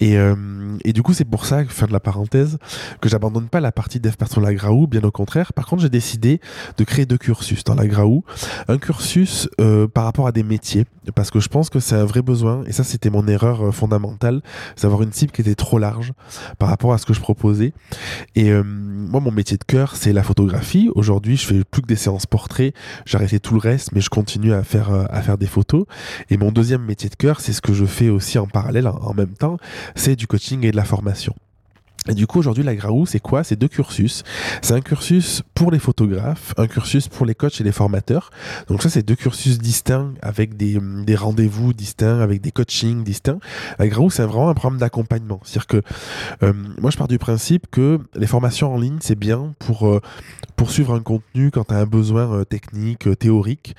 Et, 0.01 0.17
euh, 0.17 0.35
et 0.85 0.93
du 0.93 1.03
coup 1.03 1.13
c'est 1.13 1.25
pour 1.25 1.47
ça, 1.47 1.65
fin 1.65 1.87
de 1.87 1.93
la 1.93 2.01
parenthèse, 2.01 2.59
que 3.01 3.09
j'abandonne 3.09 3.49
pas 3.49 3.61
la 3.61 3.73
partie 3.73 4.01
dev 4.01 4.15
perso 4.15 4.41
Graou, 4.41 4.87
bien 4.87 5.03
au 5.03 5.11
contraire. 5.11 5.53
Par 5.53 5.67
contre 5.67 5.83
j'ai 5.83 5.89
décidé 5.89 6.41
de 6.77 6.85
créer 6.85 7.07
deux 7.07 7.19
cursus 7.19 7.65
dans 7.65 7.75
la 7.75 7.87
Graou, 7.87 8.25
un 8.69 8.79
cursus 8.79 9.49
euh, 9.61 9.89
par 9.89 10.05
rapport 10.05 10.27
à 10.27 10.33
des 10.33 10.43
métiers 10.43 10.87
parce 11.15 11.31
que 11.31 11.41
je 11.41 11.49
pense 11.49 11.71
que 11.71 11.81
c'est 11.81 11.97
un 11.97 12.05
vrai 12.05 12.23
besoin 12.23 12.65
et 12.67 12.73
ça 12.73 12.85
c'était 12.85 13.11
mon 13.11 13.27
erreur 13.27 13.67
euh, 13.67 13.73
fondamentale, 13.73 14.43
d'avoir 14.81 15.03
une 15.03 15.13
cible 15.13 15.33
qui 15.33 15.43
était 15.43 15.55
trop 15.55 15.79
large 15.79 16.13
par 16.59 16.69
rapport 16.69 16.93
à 16.93 16.99
ce 16.99 17.07
que 17.07 17.15
je 17.15 17.21
proposais. 17.21 17.73
Et 18.35 18.51
euh, 18.51 18.63
moi 18.65 19.21
mon 19.21 19.31
métier 19.31 19.57
de 19.57 19.65
cœur 19.65 19.97
c'est 19.97 20.13
la 20.13 20.23
photographie 20.23 20.84
Aujourd'hui, 20.95 21.37
je 21.37 21.47
fais 21.47 21.65
plus 21.65 21.83
que 21.83 21.87
des 21.87 21.97
séances 21.97 22.27
portraits. 22.27 22.75
J'ai 23.07 23.17
arrêté 23.17 23.41
tout 23.41 23.55
le 23.55 23.61
reste, 23.61 23.93
mais 23.93 24.01
je 24.01 24.11
continue 24.11 24.53
à 24.53 24.63
faire 24.63 24.91
euh, 24.91 25.05
à 25.11 25.23
faire 25.23 25.39
des 25.39 25.47
photos. 25.47 25.85
Et 26.31 26.37
mon 26.37 26.53
deuxième 26.53 26.83
métier 26.83 27.09
de 27.09 27.15
cœur, 27.17 27.41
c'est 27.41 27.53
ce 27.53 27.61
que 27.61 27.73
je 27.73 27.85
fais 27.85 28.09
aussi 28.09 28.39
en 28.39 28.47
parallèle, 28.47 28.87
en 28.89 29.15
même 29.15 29.35
temps, 29.35 29.59
c'est 29.95 30.17
du 30.17 30.27
coaching 30.27 30.65
et 30.65 30.71
de 30.71 30.77
la 30.77 30.85
formation. 30.85 31.35
Et 32.07 32.15
du 32.15 32.27
coup, 32.27 32.39
aujourd'hui, 32.39 32.63
la 32.63 32.77
Graou, 32.77 33.07
c'est 33.07 33.21
quoi? 33.21 33.45
C'est 33.45 33.57
deux 33.57 33.69
cursus. 33.69 34.25
C'est 34.61 34.75
un 34.75 34.83
cursus 34.83 35.43
pour 35.55 35.71
les 35.71 35.79
photographes, 35.79 36.53
un 36.59 36.67
cursus 36.67 37.09
pour 37.09 37.25
les 37.25 37.35
coachs 37.35 37.63
et 37.63 37.65
les 37.65 37.73
formateurs. 37.73 38.31
Donc 38.69 38.83
ça, 38.83 38.91
c'est 38.91 39.03
deux 39.03 39.15
cursus 39.15 39.59
distincts 39.59 40.13
avec 40.21 40.55
des, 40.59 40.79
des 41.07 41.17
rendez-vous 41.17 41.73
distincts, 41.73 42.21
avec 42.21 42.43
des 42.43 42.53
coachings 42.53 43.05
distincts. 43.05 43.39
La 43.79 43.89
Graou, 43.89 44.11
c'est 44.11 44.23
vraiment 44.23 44.51
un 44.51 44.55
programme 44.55 44.79
d'accompagnement. 44.79 45.41
C'est-à-dire 45.45 45.67
que 45.67 45.83
euh, 46.43 46.53
moi, 46.79 46.91
je 46.91 46.99
pars 46.99 47.09
du 47.09 47.19
principe 47.19 47.69
que 47.71 47.99
les 48.15 48.27
formations 48.27 48.75
en 48.75 48.77
ligne, 48.77 48.99
c'est 49.01 49.19
bien 49.19 49.55
pour 49.59 49.89
euh, 49.89 50.03
poursuivre 50.57 50.93
un 50.95 51.01
contenu 51.01 51.51
quand 51.51 51.65
tu 51.65 51.75
as 51.75 51.79
un 51.79 51.87
besoin 51.87 52.31
euh, 52.31 52.45
technique, 52.45 53.09
théorique, 53.19 53.77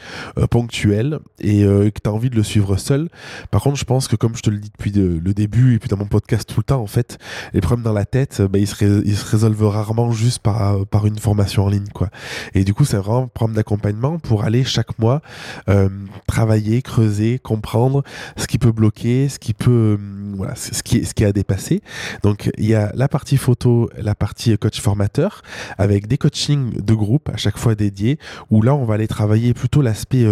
ponctuel, 0.49 1.19
et 1.39 1.61
que 1.61 1.99
tu 2.03 2.09
as 2.09 2.13
envie 2.13 2.31
de 2.31 2.35
le 2.35 2.43
suivre 2.43 2.77
seul. 2.77 3.09
Par 3.51 3.61
contre, 3.61 3.77
je 3.77 3.85
pense 3.85 4.07
que 4.07 4.15
comme 4.15 4.35
je 4.35 4.41
te 4.41 4.49
le 4.49 4.57
dis 4.57 4.69
depuis 4.69 4.91
le 4.91 5.33
début, 5.33 5.75
et 5.75 5.79
puis 5.79 5.89
dans 5.89 5.97
mon 5.97 6.07
podcast 6.07 6.49
tout 6.49 6.59
le 6.59 6.63
temps, 6.63 6.81
en 6.81 6.87
fait, 6.87 7.19
les 7.53 7.61
problèmes 7.61 7.83
dans 7.83 7.93
la 7.93 8.05
tête, 8.05 8.14
bah, 8.39 8.59
il, 8.59 8.67
se 8.67 9.25
résolve 9.25 9.63
rarement 9.67 10.11
juste 10.11 10.39
par, 10.39 11.05
une 11.05 11.19
formation 11.19 11.65
en 11.65 11.69
ligne. 11.69 11.87
Quoi. 11.93 12.09
Et 12.53 12.63
du 12.63 12.73
coup, 12.73 12.85
c'est 12.85 12.97
vraiment 12.97 13.23
un 13.23 13.27
programme 13.27 13.55
d'accompagnement 13.55 14.19
pour 14.19 14.43
aller 14.43 14.63
chaque 14.63 14.97
mois 14.99 15.21
euh, 15.69 15.89
travailler, 16.27 16.81
creuser, 16.81 17.39
comprendre 17.39 18.03
ce 18.37 18.47
qui 18.47 18.57
peut 18.57 18.71
bloquer, 18.71 19.29
ce 19.29 19.39
qui 19.39 19.53
peut, 19.53 19.97
voilà, 20.35 20.55
ce 20.55 20.81
qui, 20.83 21.25
a 21.25 21.31
dépassé. 21.31 21.81
Donc, 22.23 22.49
il 22.57 22.65
y 22.65 22.75
a 22.75 22.91
la 22.95 23.07
partie 23.07 23.37
photo, 23.37 23.89
la 23.97 24.15
partie 24.15 24.57
coach 24.57 24.79
formateur, 24.79 25.41
avec 25.77 26.07
des 26.07 26.17
coachings 26.17 26.81
de 26.81 26.93
groupe 26.93 27.29
à 27.29 27.37
chaque 27.37 27.57
fois 27.57 27.75
dédiés, 27.75 28.19
où 28.49 28.61
là, 28.61 28.75
on 28.75 28.85
va 28.85 28.95
aller 28.95 29.07
travailler 29.07 29.53
plutôt 29.53 29.81
l'aspect 29.81 30.25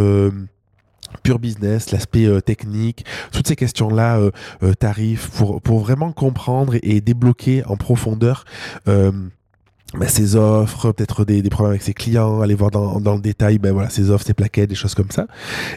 pur 1.22 1.40
business, 1.40 1.92
l'aspect 1.92 2.26
euh, 2.26 2.42
technique, 2.42 3.06
toutes 3.32 3.48
ces 3.48 3.56
questions-là, 3.56 4.18
euh, 4.18 4.32
euh, 4.64 4.74
tarifs, 4.74 5.30
pour, 5.30 5.62
pour 5.62 5.80
vraiment 5.80 6.12
comprendre 6.12 6.76
et, 6.82 7.02
débloquer 7.02 7.64
en 7.66 7.76
profondeur 7.76 8.46
bah, 9.98 10.08
ses 10.08 10.36
offres, 10.36 10.92
peut-être 10.92 11.24
des, 11.24 11.42
des, 11.42 11.50
problèmes 11.50 11.72
avec 11.72 11.84
ses 11.84 11.94
clients, 11.94 12.42
aller 12.42 12.56
voir 12.56 12.72
dans, 12.72 13.00
dans 13.00 13.14
le 13.14 13.22
détail 13.22 13.60
ben 13.60 13.72
voilà, 13.72 13.90
ses 13.90 14.10
offres, 14.10 14.26
ses 14.26 14.34
plaquettes, 14.34 14.70
des 14.70 14.76
choses 14.76 14.96
comme 14.96 15.12
ça. 15.12 15.28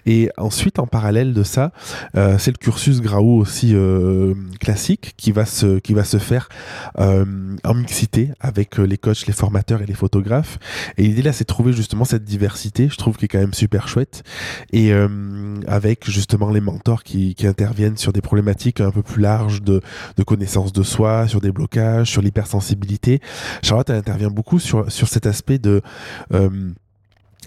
Et 0.06 0.30
ensuite, 0.38 0.78
en 0.78 0.86
parallèle 0.86 1.34
de 1.34 1.42
ça, 1.42 1.72
euh, 2.16 2.38
c'est 2.38 2.50
le 2.50 2.56
cursus 2.56 3.02
Graou 3.02 3.38
aussi 3.38 3.72
euh, 3.74 4.34
classique 4.58 5.14
qui 5.16 5.32
va 5.32 5.44
se, 5.44 5.78
qui 5.78 5.92
va 5.92 6.04
se 6.04 6.16
faire 6.16 6.48
euh, 6.98 7.24
en 7.64 7.74
mixité 7.74 8.30
avec 8.40 8.78
les 8.78 8.96
coachs, 8.96 9.26
les 9.26 9.34
formateurs 9.34 9.82
et 9.82 9.86
les 9.86 9.94
photographes. 9.94 10.58
Et 10.96 11.02
l'idée 11.02 11.22
là, 11.22 11.32
c'est 11.32 11.44
de 11.44 11.52
trouver 11.52 11.72
justement 11.72 12.04
cette 12.04 12.24
diversité, 12.24 12.88
je 12.90 12.96
trouve 12.96 13.16
qui 13.16 13.26
est 13.26 13.28
quand 13.28 13.38
même 13.38 13.54
super 13.54 13.88
chouette. 13.88 14.22
Et 14.72 14.92
avec 15.66 16.08
justement 16.08 16.50
les 16.50 16.60
mentors 16.60 17.02
qui, 17.02 17.34
qui 17.34 17.46
interviennent 17.46 17.96
sur 17.96 18.12
des 18.12 18.20
problématiques 18.20 18.80
un 18.80 18.90
peu 18.90 19.02
plus 19.02 19.20
larges 19.20 19.62
de, 19.62 19.80
de 20.16 20.22
connaissance 20.22 20.72
de 20.72 20.82
soi, 20.82 21.28
sur 21.28 21.40
des 21.40 21.52
blocages, 21.52 22.10
sur 22.10 22.22
l'hypersensibilité. 22.22 23.20
Charlotte, 23.62 23.90
intervient 24.06 24.30
beaucoup 24.30 24.58
sur, 24.58 24.90
sur 24.90 25.08
cet 25.08 25.26
aspect 25.26 25.58
de 25.58 25.82
euh, 26.32 26.70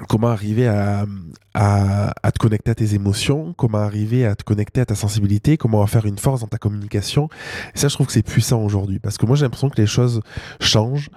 comment 0.08 0.28
arriver 0.28 0.68
à, 0.68 1.06
à, 1.54 2.32
te 2.32 2.38
connecter 2.38 2.72
à 2.72 2.76
tes 2.76 2.96
émotions, 2.96 3.54
comment 3.58 3.80
arriver 3.80 4.26
à 4.26 4.36
te 4.36 4.44
connecter 4.44 4.82
à 4.82 4.86
ta 4.86 4.96
sensibilité, 4.96 5.58
comment 5.58 5.86
faire 5.88 6.06
une 6.06 6.18
force 6.18 6.42
dans 6.42 6.48
ta 6.48 6.58
communication. 6.58 7.28
Et 7.76 7.80
ça, 7.80 7.88
je 7.88 7.96
trouve 7.96 8.08
que 8.08 8.14
c'est 8.14 8.24
puissant 8.24 8.62
aujourd'hui 8.62 9.00
parce 9.00 9.18
que 9.18 9.26
moi, 9.26 9.36
j'ai 9.36 9.44
l'impression 9.44 9.70
que 9.70 9.82
les 9.82 9.88
choses 9.88 10.22
changent. 10.62 11.10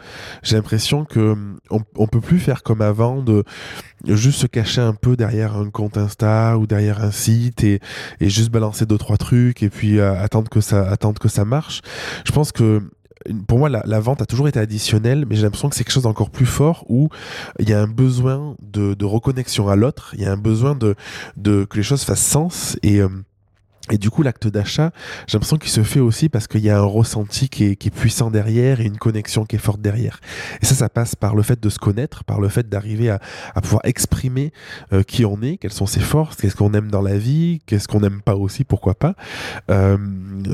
J'ai 0.43 0.57
l'impression 0.57 1.05
que 1.05 1.37
on, 1.71 1.81
on 1.97 2.07
peut 2.07 2.21
plus 2.21 2.39
faire 2.39 2.63
comme 2.63 2.83
avant 2.83 3.23
de 3.23 3.45
juste 4.07 4.41
se 4.41 4.47
cacher 4.47 4.81
un 4.81 4.95
peu 4.95 5.17
derrière 5.17 5.57
un 5.57 5.71
compte 5.71 5.97
Insta 5.97 6.59
ou 6.59 6.67
derrière 6.67 7.03
un 7.05 7.13
site 7.13 7.63
et, 7.63 7.81
et 8.21 8.29
juste 8.29 8.51
balancer 8.51 8.87
deux 8.87 8.99
trois 8.99 9.17
trucs 9.17 9.63
et 9.63 9.69
puis 9.69 9.99
euh, 9.99 10.21
attendre 10.21 10.49
que 10.49 10.61
ça 10.61 10.89
attendre 10.91 11.21
que 11.21 11.29
ça 11.29 11.45
marche. 11.45 11.83
Je 12.25 12.33
pense 12.33 12.51
que 12.53 12.83
pour 13.47 13.59
moi, 13.59 13.69
la, 13.69 14.01
vente 14.01 14.23
a 14.23 14.27
toujours 14.27 14.49
été 14.49 14.59
additionnelle, 14.59 15.27
mais 15.29 15.37
j'ai 15.37 15.43
l'impression 15.43 15.69
que 15.69 15.77
c'est 15.77 15.85
quelque 15.85 15.93
chose 15.93 16.03
d'encore 16.05 16.31
plus 16.31 16.47
fort 16.47 16.85
où 16.89 17.09
il 17.59 17.69
y 17.69 17.73
a 17.73 17.81
un 17.81 17.87
besoin 17.87 18.57
de, 18.61 19.05
reconnexion 19.05 19.69
à 19.69 19.77
l'autre, 19.77 20.15
il 20.15 20.23
y 20.23 20.27
a 20.27 20.33
un 20.33 20.37
besoin 20.37 20.75
de, 20.75 20.95
de, 21.37 21.65
que 21.65 21.77
les 21.77 21.83
choses 21.83 22.05
fassent 22.05 22.25
sens 22.25 22.77
et 22.83 23.01
euh, 23.01 23.09
et 23.91 23.99
du 23.99 24.11
coup, 24.11 24.23
l'acte 24.23 24.47
d'achat, 24.47 24.93
j'ai 25.27 25.35
l'impression 25.35 25.57
qu'il 25.57 25.71
se 25.71 25.83
fait 25.83 25.99
aussi 25.99 26.29
parce 26.29 26.47
qu'il 26.47 26.61
y 26.61 26.71
a 26.71 26.79
un 26.79 26.85
ressenti 26.85 27.49
qui 27.49 27.65
est, 27.65 27.91
puissant 27.91 28.31
derrière 28.31 28.81
et 28.81 28.85
une 28.85 28.97
connexion 28.97 29.45
qui 29.45 29.57
est 29.57 29.59
forte 29.59 29.81
derrière. 29.81 30.21
Et 30.63 30.67
ça, 30.67 30.75
ça 30.75 30.89
passe 30.89 31.17
par 31.17 31.35
le 31.35 31.43
fait 31.43 31.61
de 31.61 31.69
se 31.69 31.79
connaître, 31.79 32.23
par 32.23 32.41
le 32.41 32.49
fait 32.49 32.69
d'arriver 32.69 33.11
à, 33.11 33.21
pouvoir 33.61 33.83
exprimer 33.85 34.53
euh, 34.93 35.03
qui 35.03 35.25
on 35.25 35.43
est, 35.43 35.57
quelles 35.57 35.73
sont 35.73 35.87
ses 35.87 36.01
forces, 36.01 36.37
qu'est-ce 36.37 36.55
qu'on 36.55 36.73
aime 36.75 36.91
dans 36.91 37.03
la 37.03 37.19
vie, 37.19 37.61
qu'est-ce 37.67 37.89
qu'on 37.89 38.01
n'aime 38.01 38.23
pas 38.23 38.37
aussi, 38.37 38.63
pourquoi 38.63 38.95
pas, 38.95 39.15
euh, 39.69 39.99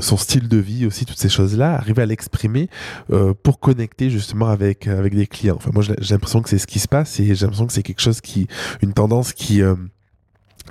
son 0.01 0.17
style 0.17 0.47
de 0.47 0.57
vie 0.57 0.87
aussi, 0.87 1.05
toutes 1.05 1.19
ces 1.19 1.29
choses-là, 1.29 1.75
arriver 1.75 2.01
à 2.01 2.07
l'exprimer 2.07 2.67
euh, 3.11 3.33
pour 3.43 3.59
connecter 3.59 4.09
justement 4.09 4.49
avec, 4.49 4.87
avec 4.87 5.15
des 5.15 5.27
clients. 5.27 5.55
Enfin, 5.57 5.69
moi, 5.71 5.83
j'ai 5.83 6.13
l'impression 6.13 6.41
que 6.41 6.49
c'est 6.49 6.57
ce 6.57 6.67
qui 6.67 6.79
se 6.79 6.87
passe 6.87 7.19
et 7.19 7.35
j'ai 7.35 7.45
l'impression 7.45 7.67
que 7.67 7.73
c'est 7.73 7.83
quelque 7.83 8.01
chose 8.01 8.21
qui, 8.21 8.47
une 8.81 8.93
tendance 8.93 9.33
qui 9.33 9.61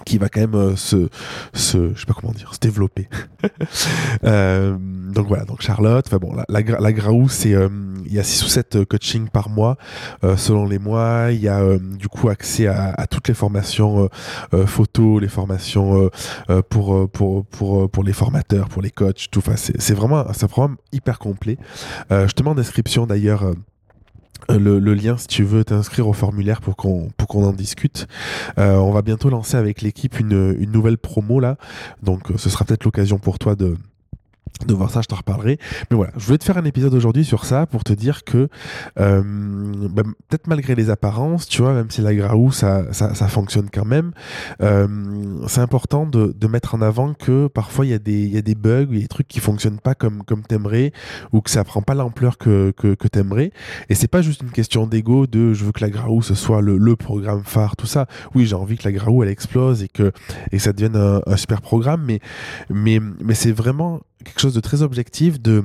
qui 0.04 0.18
va 0.18 0.28
quand 0.28 0.40
même 0.40 0.54
euh, 0.54 0.76
se, 0.76 1.08
se, 1.52 1.94
je 1.94 2.00
sais 2.00 2.06
pas 2.06 2.14
comment 2.14 2.32
dire, 2.32 2.54
se 2.54 2.60
développer. 2.60 3.08
euh, 4.24 4.76
donc 4.78 5.28
voilà, 5.28 5.44
donc 5.44 5.62
Charlotte, 5.62 6.04
enfin 6.06 6.18
bon, 6.18 6.34
la, 6.34 6.44
la, 6.48 6.80
la 6.80 6.92
Graou, 6.92 7.28
c'est, 7.28 7.54
euh, 7.54 7.68
il 8.06 8.12
y 8.12 8.18
a 8.18 8.22
6 8.22 8.44
ou 8.44 8.48
7 8.48 8.76
euh, 8.76 8.84
coachings 8.84 9.28
par 9.28 9.48
mois, 9.48 9.76
selon 10.36 10.66
les 10.66 10.78
mois. 10.78 11.28
Il 11.30 11.40
y 11.40 11.48
a 11.48 11.62
du 11.78 12.08
coup 12.08 12.28
accès 12.28 12.66
à, 12.66 13.06
toutes 13.06 13.28
les 13.28 13.34
formations 13.34 14.08
photos, 14.66 15.20
les 15.20 15.28
formations 15.28 16.10
pour, 16.68 17.10
pour, 17.10 17.44
pour, 17.46 17.90
pour 17.90 18.04
les 18.04 18.12
formateurs, 18.12 18.68
pour 18.68 18.82
les 18.82 18.90
coachs, 18.90 19.28
tout. 19.30 19.40
Enfin, 19.40 19.54
c'est 19.56 19.94
vraiment, 19.94 20.24
c'est 20.32 20.48
programme 20.48 20.76
hyper 20.92 21.18
complet. 21.18 21.58
je 22.10 22.32
te 22.32 22.42
mets 22.42 22.50
en 22.50 22.54
description 22.54 23.06
d'ailleurs 23.06 23.52
le, 24.48 24.78
le, 24.78 24.94
lien 24.94 25.16
si 25.16 25.26
tu 25.26 25.44
veux 25.44 25.64
t'inscrire 25.64 26.08
au 26.08 26.12
formulaire 26.12 26.60
pour 26.60 26.76
qu'on 26.76 27.08
pour 27.16 27.28
qu'on 27.28 27.44
en 27.44 27.52
discute. 27.52 28.06
Euh, 28.58 28.76
on 28.76 28.92
va 28.92 29.02
bientôt 29.02 29.30
lancer 29.30 29.56
avec 29.56 29.82
l'équipe 29.82 30.18
une, 30.18 30.56
une 30.58 30.72
nouvelle 30.72 30.98
promo 30.98 31.40
là, 31.40 31.56
donc 32.02 32.30
euh, 32.30 32.38
ce 32.38 32.48
sera 32.48 32.64
peut-être 32.64 32.84
l'occasion 32.84 33.18
pour 33.18 33.38
toi 33.38 33.54
de 33.54 33.76
de 34.66 34.74
voir 34.74 34.90
ça, 34.90 35.00
je 35.00 35.06
t'en 35.06 35.16
reparlerai. 35.16 35.58
Mais 35.90 35.96
voilà, 35.96 36.12
je 36.16 36.24
voulais 36.26 36.38
te 36.38 36.44
faire 36.44 36.58
un 36.58 36.64
épisode 36.64 36.94
aujourd'hui 36.94 37.24
sur 37.24 37.44
ça 37.44 37.66
pour 37.66 37.84
te 37.84 37.92
dire 37.92 38.24
que 38.24 38.48
euh, 38.98 39.22
bah, 39.90 40.02
peut-être 40.28 40.46
malgré 40.46 40.74
les 40.74 40.90
apparences, 40.90 41.46
tu 41.48 41.62
vois, 41.62 41.72
même 41.72 41.90
si 41.90 42.00
la 42.00 42.14
Graou 42.14 42.52
ça, 42.52 42.92
ça, 42.92 43.14
ça 43.14 43.28
fonctionne 43.28 43.68
quand 43.72 43.84
même, 43.84 44.12
euh, 44.62 44.86
c'est 45.46 45.60
important 45.60 46.06
de, 46.06 46.34
de, 46.36 46.46
mettre 46.48 46.74
en 46.74 46.82
avant 46.82 47.14
que 47.14 47.46
parfois 47.46 47.86
il 47.86 47.90
y, 47.90 47.94
a 47.94 47.98
des, 47.98 48.26
y 48.26 48.38
a 48.38 48.42
des 48.42 48.54
bugs, 48.54 48.86
il 48.90 48.96
y 48.96 48.98
a 48.98 49.02
des 49.02 49.08
trucs 49.08 49.28
qui 49.28 49.40
fonctionnent 49.40 49.80
pas 49.80 49.94
comme, 49.94 50.22
comme 50.24 50.42
t'aimerais 50.42 50.92
ou 51.32 51.40
que 51.40 51.50
ça 51.50 51.62
prend 51.64 51.82
pas 51.82 51.94
l'ampleur 51.94 52.38
que, 52.38 52.72
que, 52.76 52.94
que 52.94 53.08
t'aimerais. 53.08 53.52
Et 53.88 53.94
c'est 53.94 54.08
pas 54.08 54.22
juste 54.22 54.42
une 54.42 54.50
question 54.50 54.86
d'ego 54.86 55.26
de 55.26 55.52
je 55.52 55.64
veux 55.64 55.72
que 55.72 55.80
la 55.80 55.90
Graou 55.90 56.22
ce 56.22 56.34
soit 56.34 56.60
le, 56.60 56.78
le 56.78 56.96
programme 56.96 57.42
phare, 57.44 57.76
tout 57.76 57.86
ça. 57.86 58.06
Oui, 58.34 58.46
j'ai 58.46 58.54
envie 58.54 58.76
que 58.76 58.84
la 58.84 58.92
Graou 58.92 59.22
elle 59.22 59.28
explose 59.28 59.82
et 59.82 59.88
que, 59.88 60.12
et 60.52 60.58
ça 60.58 60.72
devienne 60.72 60.96
un, 60.96 61.20
un 61.26 61.36
super 61.36 61.60
programme, 61.60 62.02
mais, 62.04 62.20
mais, 62.70 63.00
mais 63.22 63.34
c'est 63.34 63.52
vraiment 63.52 64.00
quelque 64.24 64.40
chose 64.40 64.54
de 64.54 64.60
très 64.60 64.82
objectif 64.82 65.40
de 65.40 65.64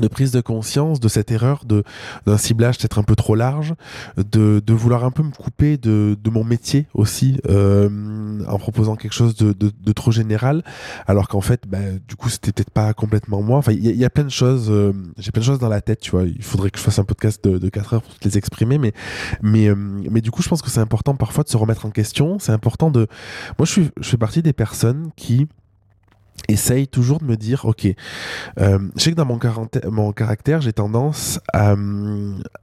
de 0.00 0.08
prise 0.08 0.30
de 0.30 0.40
conscience 0.40 1.00
de 1.00 1.08
cette 1.08 1.30
erreur 1.30 1.64
de 1.64 1.82
d'un 2.26 2.38
ciblage 2.38 2.78
peut-être 2.78 2.98
un 2.98 3.02
peu 3.02 3.16
trop 3.16 3.34
large 3.34 3.74
de, 4.16 4.62
de 4.64 4.72
vouloir 4.72 5.04
un 5.04 5.10
peu 5.10 5.22
me 5.22 5.30
couper 5.30 5.76
de, 5.76 6.16
de 6.22 6.30
mon 6.30 6.44
métier 6.44 6.86
aussi 6.94 7.40
euh, 7.48 8.40
en 8.46 8.58
proposant 8.58 8.96
quelque 8.96 9.12
chose 9.12 9.34
de, 9.36 9.52
de, 9.52 9.72
de 9.80 9.92
trop 9.92 10.10
général 10.10 10.62
alors 11.06 11.28
qu'en 11.28 11.40
fait 11.40 11.66
bah, 11.66 11.78
du 12.06 12.16
coup 12.16 12.28
c'était 12.28 12.52
peut-être 12.52 12.70
pas 12.70 12.92
complètement 12.94 13.42
moi. 13.42 13.58
Enfin 13.58 13.72
il 13.72 13.84
y, 13.84 14.04
a 14.04 14.10
plein 14.10 14.24
de 14.24 14.30
choses 14.30 14.70
euh, 14.70 14.92
j'ai 15.18 15.30
plein 15.30 15.40
de 15.40 15.46
choses 15.46 15.58
dans 15.58 15.68
la 15.68 15.80
tête 15.80 16.00
tu 16.00 16.12
vois. 16.12 16.24
Il 16.24 16.42
faudrait 16.42 16.70
que 16.70 16.78
je 16.78 16.84
fasse 16.84 16.98
un 16.98 17.04
podcast 17.04 17.42
de, 17.44 17.58
de 17.58 17.68
4 17.68 17.94
heures 17.94 18.02
pour 18.02 18.14
les 18.24 18.38
exprimer 18.38 18.78
mais 18.78 18.92
mais 19.42 19.68
euh, 19.68 19.74
mais 19.74 20.20
du 20.20 20.30
coup 20.30 20.42
je 20.42 20.48
pense 20.48 20.62
que 20.62 20.70
c'est 20.70 20.80
important 20.80 21.16
parfois 21.16 21.44
de 21.44 21.48
se 21.48 21.56
remettre 21.56 21.86
en 21.86 21.90
question. 21.90 22.38
C'est 22.38 22.52
important 22.52 22.90
de 22.90 23.08
moi 23.58 23.66
je 23.66 23.72
suis 23.72 23.90
je 24.00 24.08
fais 24.08 24.16
partie 24.16 24.42
des 24.42 24.52
personnes 24.52 25.10
qui 25.16 25.48
essaye 26.48 26.88
toujours 26.88 27.18
de 27.18 27.24
me 27.24 27.36
dire, 27.36 27.64
ok, 27.64 27.86
euh, 28.58 28.78
je 28.96 29.02
sais 29.02 29.10
que 29.10 29.16
dans 29.16 29.26
mon, 29.26 30.12
caractère, 30.12 30.60
j'ai 30.60 30.72
tendance 30.72 31.40
à, 31.52 31.74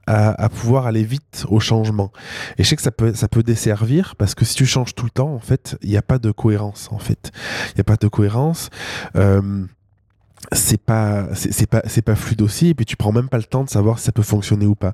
à, 0.06 0.44
à, 0.44 0.48
pouvoir 0.48 0.86
aller 0.86 1.04
vite 1.04 1.44
au 1.48 1.60
changement. 1.60 2.12
Et 2.58 2.64
je 2.64 2.68
sais 2.68 2.76
que 2.76 2.82
ça 2.82 2.90
peut, 2.90 3.14
ça 3.14 3.28
peut 3.28 3.42
desservir 3.42 4.16
parce 4.16 4.34
que 4.34 4.44
si 4.44 4.54
tu 4.54 4.66
changes 4.66 4.94
tout 4.94 5.04
le 5.04 5.10
temps, 5.10 5.32
en 5.32 5.40
fait, 5.40 5.78
il 5.82 5.90
n'y 5.90 5.96
a 5.96 6.02
pas 6.02 6.18
de 6.18 6.30
cohérence, 6.30 6.88
en 6.90 6.98
fait. 6.98 7.30
Il 7.70 7.76
n'y 7.76 7.80
a 7.82 7.84
pas 7.84 7.96
de 7.96 8.08
cohérence. 8.08 8.70
Euh, 9.16 9.66
c'est 10.52 10.80
pas 10.80 11.26
c'est 11.34 11.66
pas 11.66 11.82
c'est 11.86 12.02
pas 12.02 12.14
fluide 12.14 12.42
aussi 12.42 12.68
et 12.68 12.74
puis 12.74 12.84
tu 12.84 12.96
prends 12.96 13.12
même 13.12 13.28
pas 13.28 13.38
le 13.38 13.44
temps 13.44 13.64
de 13.64 13.70
savoir 13.70 13.98
si 13.98 14.04
ça 14.04 14.12
peut 14.12 14.22
fonctionner 14.22 14.66
ou 14.66 14.74
pas 14.74 14.92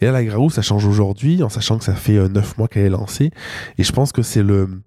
et 0.00 0.06
là 0.06 0.12
la 0.12 0.24
Graou 0.24 0.50
ça 0.50 0.62
change 0.62 0.86
aujourd'hui 0.86 1.42
en 1.42 1.48
sachant 1.48 1.78
que 1.78 1.84
ça 1.84 1.94
fait 1.94 2.16
euh, 2.16 2.28
neuf 2.28 2.56
mois 2.56 2.68
qu'elle 2.68 2.86
est 2.86 2.90
lancée 2.90 3.30
et 3.76 3.82
je 3.82 3.92
pense 3.92 4.12
que 4.12 4.22
c'est 4.22 4.42
le 4.42 4.80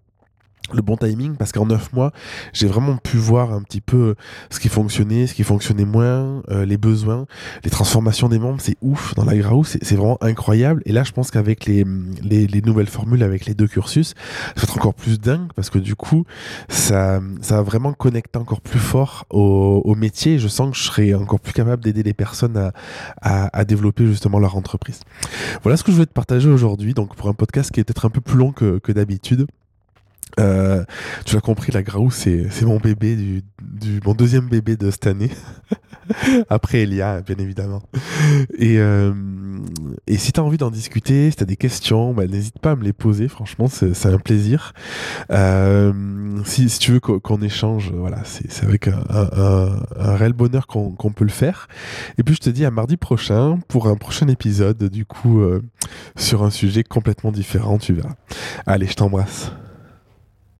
le 0.73 0.82
bon 0.82 0.97
timing 0.97 1.36
parce 1.36 1.51
qu'en 1.51 1.65
neuf 1.65 1.93
mois 1.93 2.12
j'ai 2.53 2.67
vraiment 2.67 2.97
pu 2.97 3.17
voir 3.17 3.53
un 3.53 3.62
petit 3.62 3.82
peu 3.82 4.15
ce 4.49 4.60
qui 4.60 4.69
fonctionnait 4.69 5.27
ce 5.27 5.34
qui 5.34 5.43
fonctionnait 5.43 5.86
moins 5.86 6.43
euh, 6.49 6.65
les 6.65 6.77
besoins 6.77 7.25
les 7.63 7.69
transformations 7.69 8.30
des 8.30 8.39
membres 8.39 8.60
c'est 8.60 8.77
ouf 8.82 9.13
dans 9.15 9.25
la 9.25 9.38
Graou 9.38 9.63
c'est 9.63 9.95
vraiment 9.95 10.17
incroyable. 10.21 10.82
Et 10.86 10.91
là 10.91 11.03
je 11.03 11.12
pense 11.12 11.32
qu'avec 11.32 11.65
les, 11.65 11.86
les, 12.21 12.47
les, 12.47 12.62
nouvelles 12.62 12.88
formules 12.88 13.23
avec 13.23 13.45
les 13.45 13.53
deux 13.53 13.67
cursus 13.67 14.10
ça 14.10 14.53
va 14.58 14.63
être 14.63 14.77
encore 14.77 14.93
plus 14.93 15.19
dingue 15.19 15.47
parce 15.56 15.69
que 15.69 15.80
du 15.80 15.95
coup 15.95 16.25
ça 16.69 17.21
ça 17.41 17.58
va 17.58 17.62
vraiment 17.62 17.93
connecter 17.93 18.39
encore 18.39 18.62
plus 18.62 18.80
fort 18.80 19.25
au, 19.30 19.82
au 19.84 19.95
métier. 19.95 20.39
Je 20.39 20.47
sens 20.47 20.71
que 20.71 20.77
je 20.77 20.84
serai 20.84 21.13
encore 21.13 21.39
plus 21.39 21.53
capable 21.53 21.84
d'aider 21.84 22.03
les 22.03 22.13
personnes 22.13 22.58
à, 22.58 22.71
à, 23.21 23.58
à, 23.58 23.65
développer 23.65 24.06
justement 24.06 24.39
leur 24.39 24.56
entreprise. 24.56 25.01
Voilà 25.63 25.77
ce 25.77 25.84
que 25.84 25.91
je 25.91 25.95
voulais 25.95 26.08
te 26.08 26.13
partager 26.13 26.49
aujourd'hui 26.49 26.93
donc 26.93 27.15
pour 27.15 27.30
un 27.30 27.34
podcast 27.34 27.71
qui 27.71 27.80
est 27.80 27.84
peut-être 27.84 28.06
un 28.06 28.10
peu 28.10 28.21
plus 28.21 28.38
long 28.38 28.51
que, 28.51 28.80
que 28.80 28.91
d'habitude 28.91 29.47
Euh, 30.40 30.84
tu 31.26 31.36
l'as 31.36 31.42
compris, 31.42 31.72
la 31.72 31.84
Graou, 31.84 32.12
c'est, 32.12 32.48
mon 32.63 32.78
bébé, 32.78 33.44
mon 34.06 34.13
deuxième 34.13 34.48
bébé 34.48 34.76
de 34.76 34.92
cette 34.92 35.08
année. 35.08 35.32
Après 36.50 36.84
Elia, 36.84 37.22
bien 37.22 37.36
évidemment. 37.38 37.84
Et, 38.58 38.78
euh, 38.78 39.13
si 40.16 40.32
tu 40.32 40.40
as 40.40 40.44
envie 40.44 40.58
d'en 40.58 40.72
discuter, 40.72 41.30
si 41.32 41.38
tu 41.38 41.44
as 41.44 41.46
des 41.46 41.58
questions, 41.58 42.13
bah, 42.13 42.28
n'hésite 42.28 42.60
pas 42.60 42.72
à 42.72 42.76
me 42.76 42.84
les 42.84 42.94
poser. 42.94 43.28
Franchement, 43.28 43.68
c'est, 43.68 44.06
un 44.06 44.20
plaisir. 44.20 44.74
Euh, 45.32 45.92
si, 46.46 46.68
tu 46.80 46.94
veux 46.94 47.00
qu'on, 47.00 47.42
échange, 47.42 47.92
voilà, 47.94 48.22
c'est, 48.24 48.63
avec 48.63 48.88
un, 48.88 49.80
réel 49.98 50.34
bonheur 50.34 50.68
qu'on, 50.68 50.92
qu'on 50.92 51.12
peut 51.12 51.26
le 51.26 51.32
faire. 51.32 51.68
Et 52.18 52.24
puis, 52.24 52.36
je 52.36 52.42
te 52.42 52.50
dis 52.50 52.63
à 52.63 52.72
mardi 52.72 52.96
prochain 52.96 53.60
pour 53.68 53.88
un 53.88 53.96
prochain 53.96 54.28
épisode, 54.28 54.84
du 54.86 55.06
coup, 55.06 55.42
sur 56.16 56.44
un 56.44 56.52
sujet 56.52 56.84
complètement 56.84 57.32
différent, 57.32 57.78
tu 57.80 57.94
verras. 57.94 58.16
Allez, 58.66 58.88
je 58.88 58.94
t'embrasse. 58.94 59.52